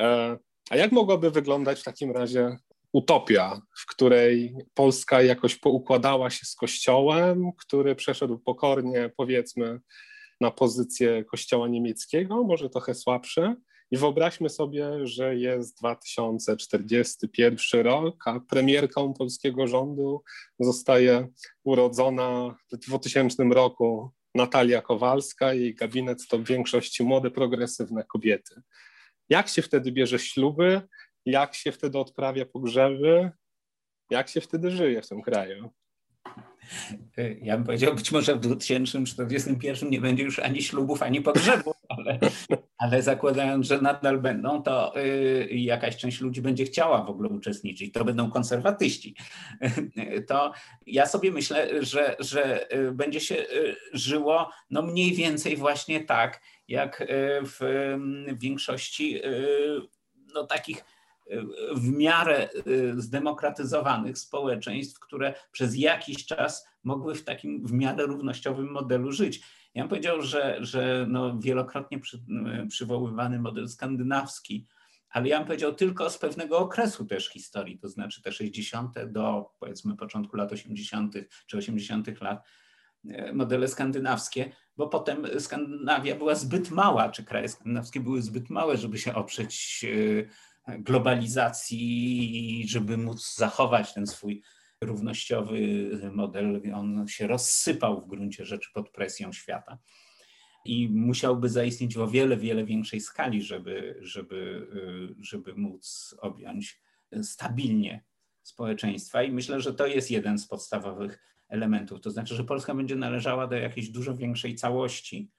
E, 0.00 0.38
a 0.70 0.76
jak 0.76 0.92
mogłaby 0.92 1.30
wyglądać 1.30 1.80
w 1.80 1.84
takim 1.84 2.10
razie 2.10 2.56
utopia, 2.92 3.60
w 3.78 3.86
której 3.86 4.56
Polska 4.74 5.22
jakoś 5.22 5.56
poukładała 5.56 6.30
się 6.30 6.46
z 6.46 6.54
Kościołem, 6.54 7.50
który 7.58 7.94
przeszedł 7.94 8.38
pokornie, 8.38 9.10
powiedzmy, 9.16 9.80
na 10.40 10.50
pozycję 10.50 11.24
Kościoła 11.24 11.68
niemieckiego, 11.68 12.44
może 12.44 12.70
trochę 12.70 12.94
słabsze, 12.94 13.56
i 13.90 13.96
wyobraźmy 13.96 14.48
sobie, 14.48 15.06
że 15.06 15.36
jest 15.36 15.78
2041 15.78 17.86
rok, 17.86 18.22
a 18.26 18.40
premierką 18.40 19.14
polskiego 19.14 19.66
rządu 19.66 20.22
zostaje 20.60 21.28
urodzona 21.64 22.56
w 22.72 22.76
2000 22.76 23.44
roku 23.44 24.10
Natalia 24.34 24.82
Kowalska. 24.82 25.54
Jej 25.54 25.74
gabinet 25.74 26.28
to 26.28 26.38
w 26.38 26.44
większości 26.44 27.02
młode, 27.02 27.30
progresywne 27.30 28.04
kobiety. 28.04 28.62
Jak 29.28 29.48
się 29.48 29.62
wtedy 29.62 29.92
bierze 29.92 30.18
śluby? 30.18 30.80
Jak 31.28 31.54
się 31.54 31.72
wtedy 31.72 31.98
odprawia 31.98 32.46
pogrzeby? 32.46 33.30
Jak 34.10 34.28
się 34.28 34.40
wtedy 34.40 34.70
żyje 34.70 35.02
w 35.02 35.08
tym 35.08 35.22
kraju? 35.22 35.70
Y, 37.18 37.38
ja 37.42 37.56
bym 37.56 37.64
powiedział, 37.64 37.94
być 37.94 38.12
może 38.12 38.36
w 38.36 38.40
2041 38.40 39.90
nie 39.90 40.00
będzie 40.00 40.22
już 40.22 40.38
ani 40.38 40.62
ślubów, 40.62 41.02
ani 41.02 41.20
pogrzebów, 41.20 41.76
ale, 41.88 42.18
ale 42.78 43.02
zakładając, 43.02 43.66
że 43.66 43.80
nadal 43.80 44.20
będą, 44.20 44.62
to 44.62 45.00
y, 45.00 45.48
jakaś 45.50 45.96
część 45.96 46.20
ludzi 46.20 46.42
będzie 46.42 46.64
chciała 46.64 47.04
w 47.04 47.10
ogóle 47.10 47.28
uczestniczyć. 47.28 47.92
To 47.92 48.04
będą 48.04 48.30
konserwatyści. 48.30 49.14
To 50.28 50.52
ja 50.86 51.06
sobie 51.06 51.30
myślę, 51.30 51.84
że, 51.84 52.16
że 52.18 52.72
y, 52.74 52.92
będzie 52.92 53.20
się 53.20 53.46
żyło 53.92 54.50
no 54.70 54.82
mniej 54.82 55.14
więcej 55.14 55.56
właśnie 55.56 56.04
tak, 56.04 56.40
jak 56.68 57.06
w 57.42 57.96
większości 58.38 59.20
no, 60.34 60.46
takich 60.46 60.84
w 61.74 61.90
miarę 61.90 62.48
y, 62.66 63.00
zdemokratyzowanych 63.00 64.18
społeczeństw, 64.18 65.00
które 65.00 65.34
przez 65.52 65.76
jakiś 65.76 66.26
czas 66.26 66.68
mogły 66.84 67.14
w 67.14 67.24
takim 67.24 67.66
w 67.66 67.72
miarę 67.72 68.06
równościowym 68.06 68.70
modelu 68.70 69.12
żyć. 69.12 69.40
Ja 69.74 69.82
bym 69.82 69.88
powiedział, 69.88 70.22
że, 70.22 70.56
że 70.60 71.06
no 71.08 71.38
wielokrotnie 71.38 71.98
przy, 71.98 72.16
y, 72.16 72.66
przywoływany 72.66 73.38
model 73.38 73.68
skandynawski, 73.68 74.66
ale 75.10 75.28
ja 75.28 75.38
bym 75.38 75.46
powiedział 75.46 75.74
tylko 75.74 76.10
z 76.10 76.18
pewnego 76.18 76.58
okresu 76.58 77.04
też 77.04 77.28
historii, 77.28 77.78
to 77.78 77.88
znaczy 77.88 78.22
te 78.22 78.32
60. 78.32 78.94
do 79.06 79.50
powiedzmy 79.60 79.96
początku 79.96 80.36
lat 80.36 80.52
80. 80.52 81.14
czy 81.46 81.56
80. 81.56 82.20
lat, 82.20 82.46
y, 83.04 83.32
modele 83.32 83.68
skandynawskie, 83.68 84.52
bo 84.76 84.88
potem 84.88 85.26
Skandynawia 85.38 86.14
była 86.16 86.34
zbyt 86.34 86.70
mała, 86.70 87.08
czy 87.08 87.24
kraje 87.24 87.48
skandynawskie 87.48 88.00
były 88.00 88.22
zbyt 88.22 88.50
małe, 88.50 88.76
żeby 88.76 88.98
się 88.98 89.14
oprzeć 89.14 89.84
globalizacji, 90.78 92.64
żeby 92.68 92.96
móc 92.96 93.36
zachować 93.36 93.94
ten 93.94 94.06
swój 94.06 94.42
równościowy 94.80 95.90
model, 96.12 96.62
on 96.74 97.08
się 97.08 97.26
rozsypał 97.26 98.00
w 98.00 98.08
gruncie 98.08 98.44
rzeczy 98.44 98.70
pod 98.74 98.90
presją 98.90 99.32
świata 99.32 99.78
i 100.64 100.88
musiałby 100.88 101.48
zaistnieć 101.48 101.94
w 101.94 102.00
o 102.00 102.08
wiele, 102.08 102.36
wiele 102.36 102.64
większej 102.64 103.00
skali, 103.00 103.42
żeby, 103.42 103.98
żeby, 104.00 104.66
żeby 105.20 105.54
móc 105.54 106.14
objąć 106.20 106.80
stabilnie 107.22 108.04
społeczeństwa. 108.42 109.22
I 109.22 109.32
myślę, 109.32 109.60
że 109.60 109.74
to 109.74 109.86
jest 109.86 110.10
jeden 110.10 110.38
z 110.38 110.46
podstawowych 110.46 111.18
elementów. 111.48 112.00
To 112.00 112.10
znaczy, 112.10 112.34
że 112.34 112.44
Polska 112.44 112.74
będzie 112.74 112.96
należała 112.96 113.46
do 113.46 113.56
jakiejś 113.56 113.88
dużo 113.88 114.16
większej 114.16 114.54
całości 114.54 115.30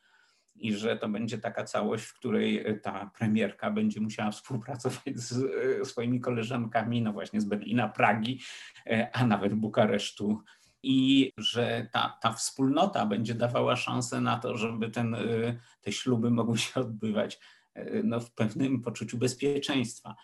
i 0.60 0.74
że 0.74 0.98
to 0.98 1.10
będzie 1.10 1.38
taka 1.38 1.64
całość, 1.64 2.04
w 2.04 2.14
której 2.14 2.68
e, 2.68 2.74
ta 2.74 3.12
premierka 3.18 3.72
będzie 3.72 4.02
musiała 4.02 4.32
współpracować 4.42 5.16
z 5.16 5.44
e, 5.82 5.86
swoimi 5.86 6.20
koleżankami, 6.20 7.02
no 7.02 7.14
właśnie 7.14 7.42
z 7.42 7.46
Berlina, 7.46 7.88
Pragi, 7.88 8.40
e, 8.88 9.10
a 9.14 9.26
nawet 9.26 9.54
Bukaresztu. 9.54 10.40
I 10.84 11.32
że 11.38 11.88
ta, 11.92 12.18
ta 12.22 12.34
wspólnota 12.34 13.06
będzie 13.06 13.34
dawała 13.34 13.76
szansę 13.76 14.22
na 14.22 14.38
to, 14.38 14.58
żeby 14.58 14.90
ten, 14.90 15.16
te 15.82 15.92
śluby 15.92 16.32
mogły 16.32 16.58
się 16.58 16.80
odbywać 16.82 17.40
no, 18.04 18.20
w 18.20 18.32
pewnym 18.32 18.82
poczuciu 18.82 19.18
bezpieczeństwa. 19.18 20.16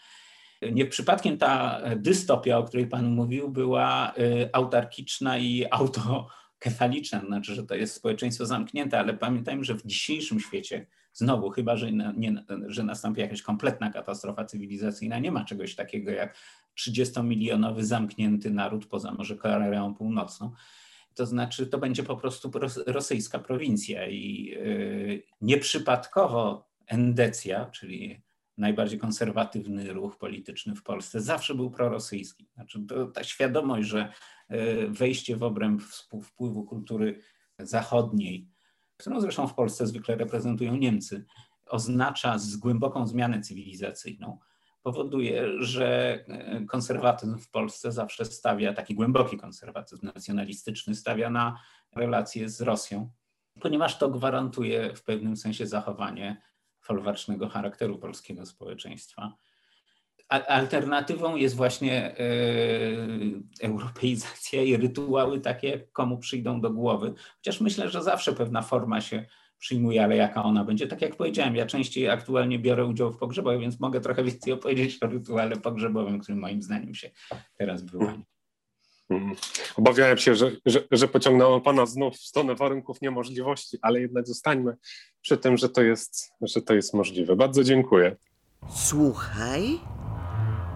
Nie 0.71 0.85
przypadkiem 0.85 1.37
ta 1.37 1.81
dystopia, 1.95 2.57
o 2.57 2.63
której 2.63 2.87
Pan 2.87 3.09
mówił, 3.09 3.49
była 3.49 4.13
autarkiczna 4.53 5.37
i 5.37 5.65
auto 5.71 6.27
kefaliczne, 6.59 7.21
znaczy, 7.27 7.55
że 7.55 7.63
to 7.63 7.75
jest 7.75 7.93
społeczeństwo 7.93 8.45
zamknięte, 8.45 8.99
ale 8.99 9.13
pamiętajmy, 9.13 9.63
że 9.63 9.75
w 9.75 9.85
dzisiejszym 9.85 10.39
świecie, 10.39 10.87
znowu, 11.13 11.49
chyba 11.49 11.77
że, 11.77 11.91
nie, 11.91 12.43
że 12.67 12.83
nastąpi 12.83 13.21
jakaś 13.21 13.41
kompletna 13.41 13.91
katastrofa 13.91 14.45
cywilizacyjna, 14.45 15.19
nie 15.19 15.31
ma 15.31 15.45
czegoś 15.45 15.75
takiego 15.75 16.11
jak 16.11 16.37
30-milionowy 16.79 17.83
zamknięty 17.83 18.49
naród 18.49 18.85
poza 18.85 19.13
może 19.13 19.35
Koreą 19.35 19.95
Północną. 19.95 20.51
To 21.13 21.25
znaczy, 21.25 21.67
to 21.67 21.77
będzie 21.77 22.03
po 22.03 22.17
prostu 22.17 22.51
rosyjska 22.85 23.39
prowincja 23.39 24.07
i 24.07 24.45
yy, 24.45 25.23
nieprzypadkowo 25.41 26.69
endecja, 26.87 27.65
czyli 27.65 28.24
najbardziej 28.57 28.99
konserwatywny 28.99 29.93
ruch 29.93 30.17
polityczny 30.17 30.75
w 30.75 30.83
Polsce, 30.83 31.21
zawsze 31.21 31.55
był 31.55 31.71
prorosyjski. 31.71 32.47
Znaczy, 32.53 32.85
to, 32.87 33.05
ta 33.05 33.23
świadomość, 33.23 33.87
że 33.87 34.13
E, 34.49 34.87
wejście 34.87 35.35
w 35.35 35.43
obręb 35.43 35.81
wpływu 36.23 36.63
kultury 36.63 37.21
zachodniej, 37.59 38.49
którą 38.97 39.21
zresztą 39.21 39.47
w 39.47 39.53
Polsce 39.53 39.87
zwykle 39.87 40.15
reprezentują 40.15 40.75
Niemcy, 40.75 41.25
oznacza 41.65 42.37
z 42.37 42.55
głęboką 42.55 43.07
zmianę 43.07 43.41
cywilizacyjną, 43.41 44.39
powoduje, 44.83 45.63
że 45.63 46.19
e, 46.27 46.65
konserwatyzm 46.65 47.37
w 47.37 47.49
Polsce 47.49 47.91
zawsze 47.91 48.25
stawia, 48.25 48.73
taki 48.73 48.95
głęboki 48.95 49.37
konserwatyzm 49.37 50.05
nacjonalistyczny, 50.05 50.95
stawia 50.95 51.29
na 51.29 51.59
relacje 51.95 52.49
z 52.49 52.61
Rosją, 52.61 53.11
ponieważ 53.61 53.97
to 53.97 54.09
gwarantuje 54.09 54.95
w 54.95 55.03
pewnym 55.03 55.37
sensie 55.37 55.67
zachowanie 55.67 56.41
folwarcznego 56.85 57.49
charakteru 57.49 57.99
polskiego 57.99 58.45
społeczeństwa 58.45 59.37
alternatywą 60.29 61.35
jest 61.35 61.55
właśnie 61.55 62.17
e, 62.17 62.25
europeizacja 63.61 64.63
i 64.63 64.77
rytuały 64.77 65.39
takie, 65.39 65.87
komu 65.91 66.17
przyjdą 66.17 66.61
do 66.61 66.71
głowy. 66.71 67.13
Chociaż 67.35 67.61
myślę, 67.61 67.89
że 67.89 68.03
zawsze 68.03 68.33
pewna 68.33 68.61
forma 68.61 69.01
się 69.01 69.25
przyjmuje, 69.57 70.03
ale 70.03 70.15
jaka 70.15 70.43
ona 70.43 70.63
będzie. 70.63 70.87
Tak 70.87 71.01
jak 71.01 71.15
powiedziałem, 71.15 71.55
ja 71.55 71.65
częściej 71.65 72.09
aktualnie 72.09 72.59
biorę 72.59 72.85
udział 72.85 73.11
w 73.11 73.17
pogrzebach, 73.17 73.59
więc 73.59 73.79
mogę 73.79 74.01
trochę 74.01 74.23
więcej 74.23 74.53
opowiedzieć 74.53 75.03
o 75.03 75.07
rytuale 75.07 75.55
pogrzebowym, 75.55 76.19
który 76.19 76.37
moim 76.37 76.61
zdaniem 76.61 76.95
się 76.95 77.09
teraz 77.57 77.83
wyłania. 77.85 78.34
Mhm. 79.09 79.35
Obawiałem 79.75 80.17
się, 80.17 80.35
że, 80.35 80.51
że, 80.65 80.83
że 80.91 81.07
pociągnęło 81.07 81.61
Pana 81.61 81.85
znów 81.85 82.15
w 82.15 82.25
stronę 82.25 82.55
warunków 82.55 83.01
niemożliwości, 83.01 83.77
ale 83.81 84.01
jednak 84.01 84.27
zostańmy 84.27 84.77
przy 85.21 85.37
tym, 85.37 85.57
że 85.57 85.69
to 85.69 85.81
jest, 85.81 86.31
że 86.41 86.61
to 86.61 86.73
jest 86.73 86.93
możliwe. 86.93 87.35
Bardzo 87.35 87.63
dziękuję. 87.63 88.15
Słuchaj, 88.69 89.79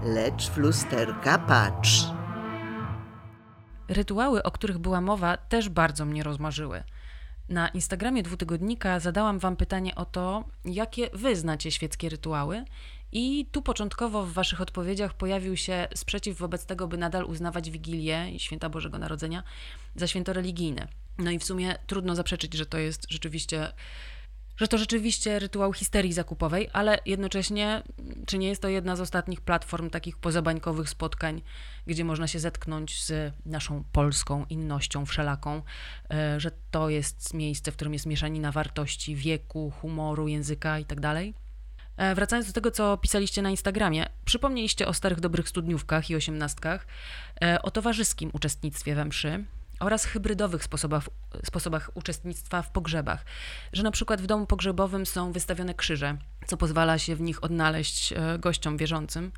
lecz 0.03 0.49
w 0.49 0.57
lusterka 0.57 1.37
patrz. 1.37 2.03
Rytuały, 3.87 4.43
o 4.43 4.51
których 4.51 4.77
była 4.77 5.01
mowa, 5.01 5.37
też 5.37 5.69
bardzo 5.69 6.05
mnie 6.05 6.23
rozmarzyły. 6.23 6.83
Na 7.49 7.67
Instagramie 7.67 8.23
dwutygodnika 8.23 8.99
zadałam 8.99 9.39
Wam 9.39 9.55
pytanie 9.55 9.95
o 9.95 10.05
to, 10.05 10.43
jakie 10.65 11.09
Wy 11.13 11.35
znacie 11.35 11.71
świeckie 11.71 12.09
rytuały, 12.09 12.63
i 13.11 13.45
tu 13.51 13.61
początkowo 13.61 14.25
w 14.25 14.33
Waszych 14.33 14.61
odpowiedziach 14.61 15.13
pojawił 15.13 15.57
się 15.57 15.87
sprzeciw 15.95 16.37
wobec 16.37 16.65
tego, 16.65 16.87
by 16.87 16.97
nadal 16.97 17.25
uznawać 17.25 17.69
Wigilię 17.69 18.31
i 18.31 18.39
Święta 18.39 18.69
Bożego 18.69 18.99
Narodzenia 18.99 19.43
za 19.95 20.07
święto 20.07 20.33
religijne. 20.33 20.87
No 21.17 21.31
i 21.31 21.39
w 21.39 21.43
sumie 21.43 21.75
trudno 21.87 22.15
zaprzeczyć, 22.15 22.53
że 22.53 22.65
to 22.65 22.77
jest 22.77 23.05
rzeczywiście 23.09 23.71
że 24.59 24.67
to 24.67 24.77
rzeczywiście 24.77 25.39
rytuał 25.39 25.73
histerii 25.73 26.13
zakupowej, 26.13 26.69
ale 26.73 26.99
jednocześnie, 27.05 27.83
czy 28.25 28.37
nie 28.37 28.47
jest 28.47 28.61
to 28.61 28.67
jedna 28.67 28.95
z 28.95 29.01
ostatnich 29.01 29.41
platform 29.41 29.89
takich 29.89 30.17
pozabańkowych 30.17 30.89
spotkań, 30.89 31.41
gdzie 31.87 32.05
można 32.05 32.27
się 32.27 32.39
zetknąć 32.39 33.03
z 33.03 33.33
naszą 33.45 33.83
polską 33.91 34.45
innością 34.49 35.05
wszelaką, 35.05 35.61
e, 36.11 36.39
że 36.39 36.51
to 36.71 36.89
jest 36.89 37.33
miejsce, 37.33 37.71
w 37.71 37.75
którym 37.75 37.93
jest 37.93 38.05
mieszanina 38.05 38.51
wartości 38.51 39.15
wieku, 39.15 39.71
humoru, 39.81 40.27
języka 40.27 40.79
itd. 40.79 41.23
E, 41.99 42.15
wracając 42.15 42.47
do 42.47 42.53
tego, 42.53 42.71
co 42.71 42.97
pisaliście 42.97 43.41
na 43.41 43.49
Instagramie, 43.49 44.05
przypomnieliście 44.25 44.87
o 44.87 44.93
starych 44.93 45.19
dobrych 45.19 45.49
studniówkach 45.49 46.09
i 46.09 46.15
osiemnastkach, 46.15 46.87
e, 47.43 47.61
o 47.61 47.71
towarzyskim 47.71 48.29
uczestnictwie 48.33 48.95
we 48.95 49.05
mszy, 49.05 49.45
oraz 49.79 50.05
hybrydowych 50.05 50.63
sposobach, 50.63 51.09
sposobach 51.43 51.91
uczestnictwa 51.93 52.61
w 52.61 52.71
pogrzebach, 52.71 53.25
że 53.73 53.83
na 53.83 53.91
przykład 53.91 54.21
w 54.21 54.25
domu 54.25 54.45
pogrzebowym 54.45 55.05
są 55.05 55.31
wystawione 55.31 55.73
krzyże, 55.73 56.17
co 56.47 56.57
pozwala 56.57 56.97
się 56.97 57.15
w 57.15 57.21
nich 57.21 57.43
odnaleźć 57.43 58.13
e, 58.13 58.39
gościom 58.39 58.77
wierzącym. 58.77 59.31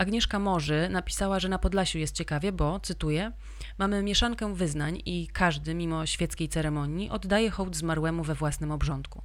Agnieszka 0.00 0.38
Morzy 0.38 0.88
napisała, 0.90 1.40
że 1.40 1.48
na 1.48 1.58
Podlasiu 1.58 1.98
jest 1.98 2.14
ciekawie, 2.14 2.52
bo, 2.52 2.80
cytuję, 2.80 3.32
mamy 3.78 4.02
mieszankę 4.02 4.54
wyznań 4.54 5.02
i 5.06 5.28
każdy, 5.32 5.74
mimo 5.74 6.06
świeckiej 6.06 6.48
ceremonii, 6.48 7.10
oddaje 7.10 7.50
hołd 7.50 7.76
zmarłemu 7.76 8.22
we 8.24 8.34
własnym 8.34 8.70
obrządku. 8.70 9.22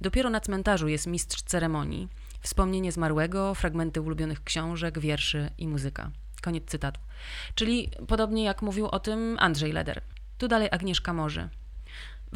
Dopiero 0.00 0.30
na 0.30 0.40
cmentarzu 0.40 0.88
jest 0.88 1.06
mistrz 1.06 1.42
ceremonii, 1.42 2.08
wspomnienie 2.40 2.92
zmarłego, 2.92 3.54
fragmenty 3.54 4.00
ulubionych 4.00 4.44
książek, 4.44 4.98
wierszy 4.98 5.50
i 5.58 5.68
muzyka. 5.68 6.10
Koniec 6.42 6.64
cytatu. 6.66 7.00
Czyli 7.54 7.90
podobnie 8.08 8.44
jak 8.44 8.62
mówił 8.62 8.86
o 8.86 9.00
tym 9.00 9.36
Andrzej 9.40 9.72
Leder. 9.72 10.02
Tu 10.38 10.48
dalej 10.48 10.68
Agnieszka 10.72 11.12
Morzy. 11.12 11.48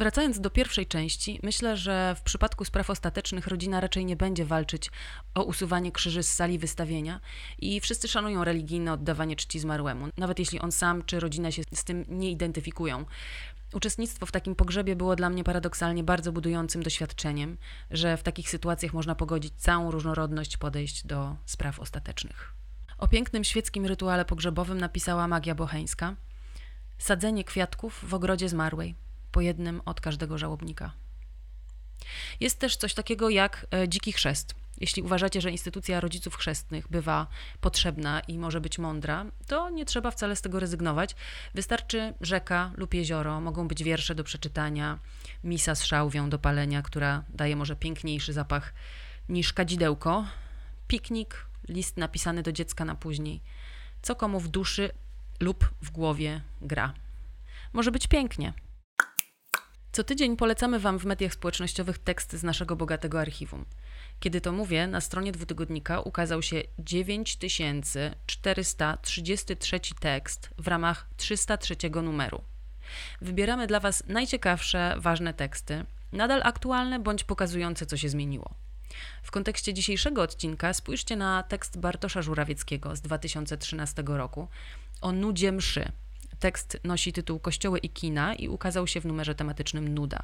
Wracając 0.01 0.39
do 0.39 0.49
pierwszej 0.49 0.87
części, 0.87 1.39
myślę, 1.43 1.77
że 1.77 2.15
w 2.17 2.21
przypadku 2.21 2.65
spraw 2.65 2.89
ostatecznych 2.89 3.47
rodzina 3.47 3.79
raczej 3.79 4.05
nie 4.05 4.15
będzie 4.15 4.45
walczyć 4.45 4.91
o 5.35 5.43
usuwanie 5.43 5.91
krzyży 5.91 6.23
z 6.23 6.33
sali 6.33 6.59
wystawienia 6.59 7.19
i 7.59 7.79
wszyscy 7.79 8.07
szanują 8.07 8.43
religijne 8.43 8.93
oddawanie 8.93 9.35
czci 9.35 9.59
zmarłemu, 9.59 10.07
nawet 10.17 10.39
jeśli 10.39 10.59
on 10.59 10.71
sam 10.71 11.03
czy 11.03 11.19
rodzina 11.19 11.51
się 11.51 11.61
z 11.73 11.83
tym 11.83 12.05
nie 12.07 12.31
identyfikują. 12.31 13.05
Uczestnictwo 13.73 14.25
w 14.25 14.31
takim 14.31 14.55
pogrzebie 14.55 14.95
było 14.95 15.15
dla 15.15 15.29
mnie 15.29 15.43
paradoksalnie 15.43 16.03
bardzo 16.03 16.31
budującym 16.31 16.83
doświadczeniem, 16.83 17.57
że 17.91 18.17
w 18.17 18.23
takich 18.23 18.49
sytuacjach 18.49 18.93
można 18.93 19.15
pogodzić 19.15 19.53
całą 19.57 19.91
różnorodność 19.91 20.57
podejść 20.57 21.07
do 21.07 21.35
spraw 21.45 21.79
ostatecznych. 21.79 22.53
O 22.97 23.07
pięknym 23.07 23.43
świeckim 23.43 23.85
rytuale 23.85 24.25
pogrzebowym 24.25 24.77
napisała 24.77 25.27
Magia 25.27 25.55
Bocheńska. 25.55 26.15
Sadzenie 26.97 27.43
kwiatków 27.43 28.05
w 28.07 28.13
ogrodzie 28.13 28.49
zmarłej, 28.49 28.95
po 29.31 29.41
jednym 29.41 29.81
od 29.85 30.01
każdego 30.01 30.37
żałobnika. 30.37 30.91
Jest 32.39 32.59
też 32.59 32.77
coś 32.77 32.93
takiego 32.93 33.29
jak 33.29 33.67
e, 33.71 33.89
dziki 33.89 34.11
chrzest. 34.11 34.55
Jeśli 34.81 35.03
uważacie, 35.03 35.41
że 35.41 35.51
instytucja 35.51 35.99
rodziców 35.99 36.35
chrzestnych 36.35 36.87
bywa 36.87 37.27
potrzebna 37.61 38.19
i 38.19 38.37
może 38.37 38.61
być 38.61 38.79
mądra, 38.79 39.25
to 39.47 39.69
nie 39.69 39.85
trzeba 39.85 40.11
wcale 40.11 40.35
z 40.35 40.41
tego 40.41 40.59
rezygnować. 40.59 41.15
Wystarczy 41.53 42.13
rzeka 42.21 42.71
lub 42.77 42.93
jezioro, 42.93 43.41
mogą 43.41 43.67
być 43.67 43.83
wiersze 43.83 44.15
do 44.15 44.23
przeczytania, 44.23 44.99
misa 45.43 45.75
z 45.75 45.83
szałwią 45.83 46.29
do 46.29 46.39
palenia, 46.39 46.81
która 46.81 47.23
daje 47.29 47.55
może 47.55 47.75
piękniejszy 47.75 48.33
zapach 48.33 48.73
niż 49.29 49.53
kadzidełko, 49.53 50.25
piknik, 50.87 51.45
list 51.69 51.97
napisany 51.97 52.43
do 52.43 52.51
dziecka 52.51 52.85
na 52.85 52.95
później. 52.95 53.41
Co 54.01 54.15
komu 54.15 54.39
w 54.39 54.47
duszy 54.47 54.91
lub 55.39 55.69
w 55.81 55.91
głowie 55.91 56.41
gra. 56.61 56.93
Może 57.73 57.91
być 57.91 58.07
pięknie. 58.07 58.53
Co 59.91 60.03
tydzień 60.03 60.37
polecamy 60.37 60.79
Wam 60.79 60.99
w 60.99 61.05
mediach 61.05 61.33
społecznościowych 61.33 61.97
tekst 61.97 62.33
z 62.33 62.43
naszego 62.43 62.75
bogatego 62.75 63.19
archiwum. 63.19 63.65
Kiedy 64.19 64.41
to 64.41 64.51
mówię, 64.51 64.87
na 64.87 65.01
stronie 65.01 65.31
dwutygodnika 65.31 65.99
ukazał 65.99 66.41
się 66.41 66.63
9433 66.79 69.79
tekst 69.99 70.49
w 70.57 70.67
ramach 70.67 71.07
303 71.17 71.75
numeru. 72.03 72.41
Wybieramy 73.21 73.67
dla 73.67 73.79
Was 73.79 74.03
najciekawsze, 74.07 74.95
ważne 74.97 75.33
teksty, 75.33 75.85
nadal 76.11 76.41
aktualne 76.43 76.99
bądź 76.99 77.23
pokazujące, 77.23 77.85
co 77.85 77.97
się 77.97 78.09
zmieniło. 78.09 78.53
W 79.23 79.31
kontekście 79.31 79.73
dzisiejszego 79.73 80.21
odcinka 80.21 80.73
spójrzcie 80.73 81.15
na 81.15 81.43
tekst 81.43 81.79
Bartosza 81.79 82.21
Żurawieckiego 82.21 82.95
z 82.95 83.01
2013 83.01 84.03
roku 84.07 84.47
o 85.01 85.11
nudzie 85.11 85.51
mszy. 85.51 85.91
Tekst 86.41 86.77
nosi 86.83 87.13
tytuł 87.13 87.39
Kościoły 87.39 87.79
i 87.79 87.89
kina 87.89 88.35
i 88.35 88.47
ukazał 88.47 88.87
się 88.87 89.01
w 89.01 89.05
numerze 89.05 89.35
tematycznym 89.35 89.87
Nuda. 89.93 90.23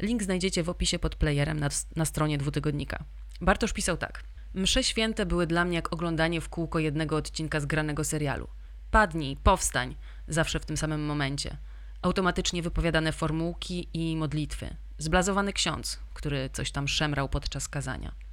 Link 0.00 0.22
znajdziecie 0.22 0.62
w 0.62 0.68
opisie 0.68 0.98
pod 0.98 1.16
playerem 1.16 1.60
na, 1.60 1.68
na 1.96 2.04
stronie 2.04 2.38
dwutygodnika. 2.38 3.04
Bartosz 3.40 3.72
pisał 3.72 3.96
tak. 3.96 4.24
Msze 4.54 4.84
święte 4.84 5.26
były 5.26 5.46
dla 5.46 5.64
mnie 5.64 5.76
jak 5.76 5.92
oglądanie 5.92 6.40
w 6.40 6.48
kółko 6.48 6.78
jednego 6.78 7.16
odcinka 7.16 7.60
zgranego 7.60 8.04
serialu. 8.04 8.48
Padnij, 8.90 9.36
powstań, 9.36 9.94
zawsze 10.28 10.60
w 10.60 10.64
tym 10.64 10.76
samym 10.76 11.06
momencie. 11.06 11.56
Automatycznie 12.02 12.62
wypowiadane 12.62 13.12
formułki 13.12 13.88
i 13.94 14.16
modlitwy. 14.16 14.76
Zblazowany 14.98 15.52
ksiądz, 15.52 15.98
który 16.14 16.50
coś 16.52 16.70
tam 16.70 16.88
szemrał 16.88 17.28
podczas 17.28 17.68
kazania. 17.68 18.23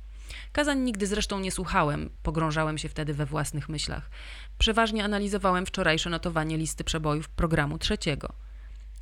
Kazań 0.52 0.80
nigdy 0.80 1.08
zresztą 1.08 1.39
nie 1.39 1.52
słuchałem, 1.52 2.10
pogrążałem 2.24 2.78
się 2.78 2.89
wtedy 2.89 3.14
we 3.14 3.26
własnych 3.26 3.70
myślach. 3.70 4.10
Przeważnie 4.58 5.04
analizowałem 5.04 5.66
wczorajsze 5.66 6.10
notowanie 6.10 6.58
listy 6.58 6.84
przebojów 6.84 7.30
programu 7.30 7.78
trzeciego. 7.78 8.34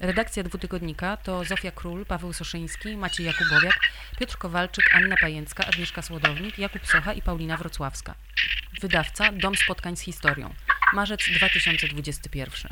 Redakcja 0.00 0.42
dwutygodnika 0.42 1.16
to 1.16 1.44
Zofia 1.44 1.70
Król, 1.70 2.06
Paweł 2.06 2.32
Soszyński, 2.32 2.96
Maciej 2.96 3.26
Jakubowiak, 3.26 3.80
Piotr 4.18 4.38
Kowalczyk, 4.38 4.94
Anna 4.94 5.16
Pajęcka, 5.16 5.66
Agnieszka 5.66 6.02
Słodownik, 6.02 6.58
Jakub 6.58 6.86
Socha 6.86 7.12
i 7.12 7.22
Paulina 7.22 7.56
Wrocławska. 7.56 8.14
Wydawca 8.80 9.32
Dom 9.32 9.56
Spotkań 9.56 9.96
z 9.96 10.00
Historią. 10.00 10.54
Marzec 10.92 11.20
2021. 11.30 12.70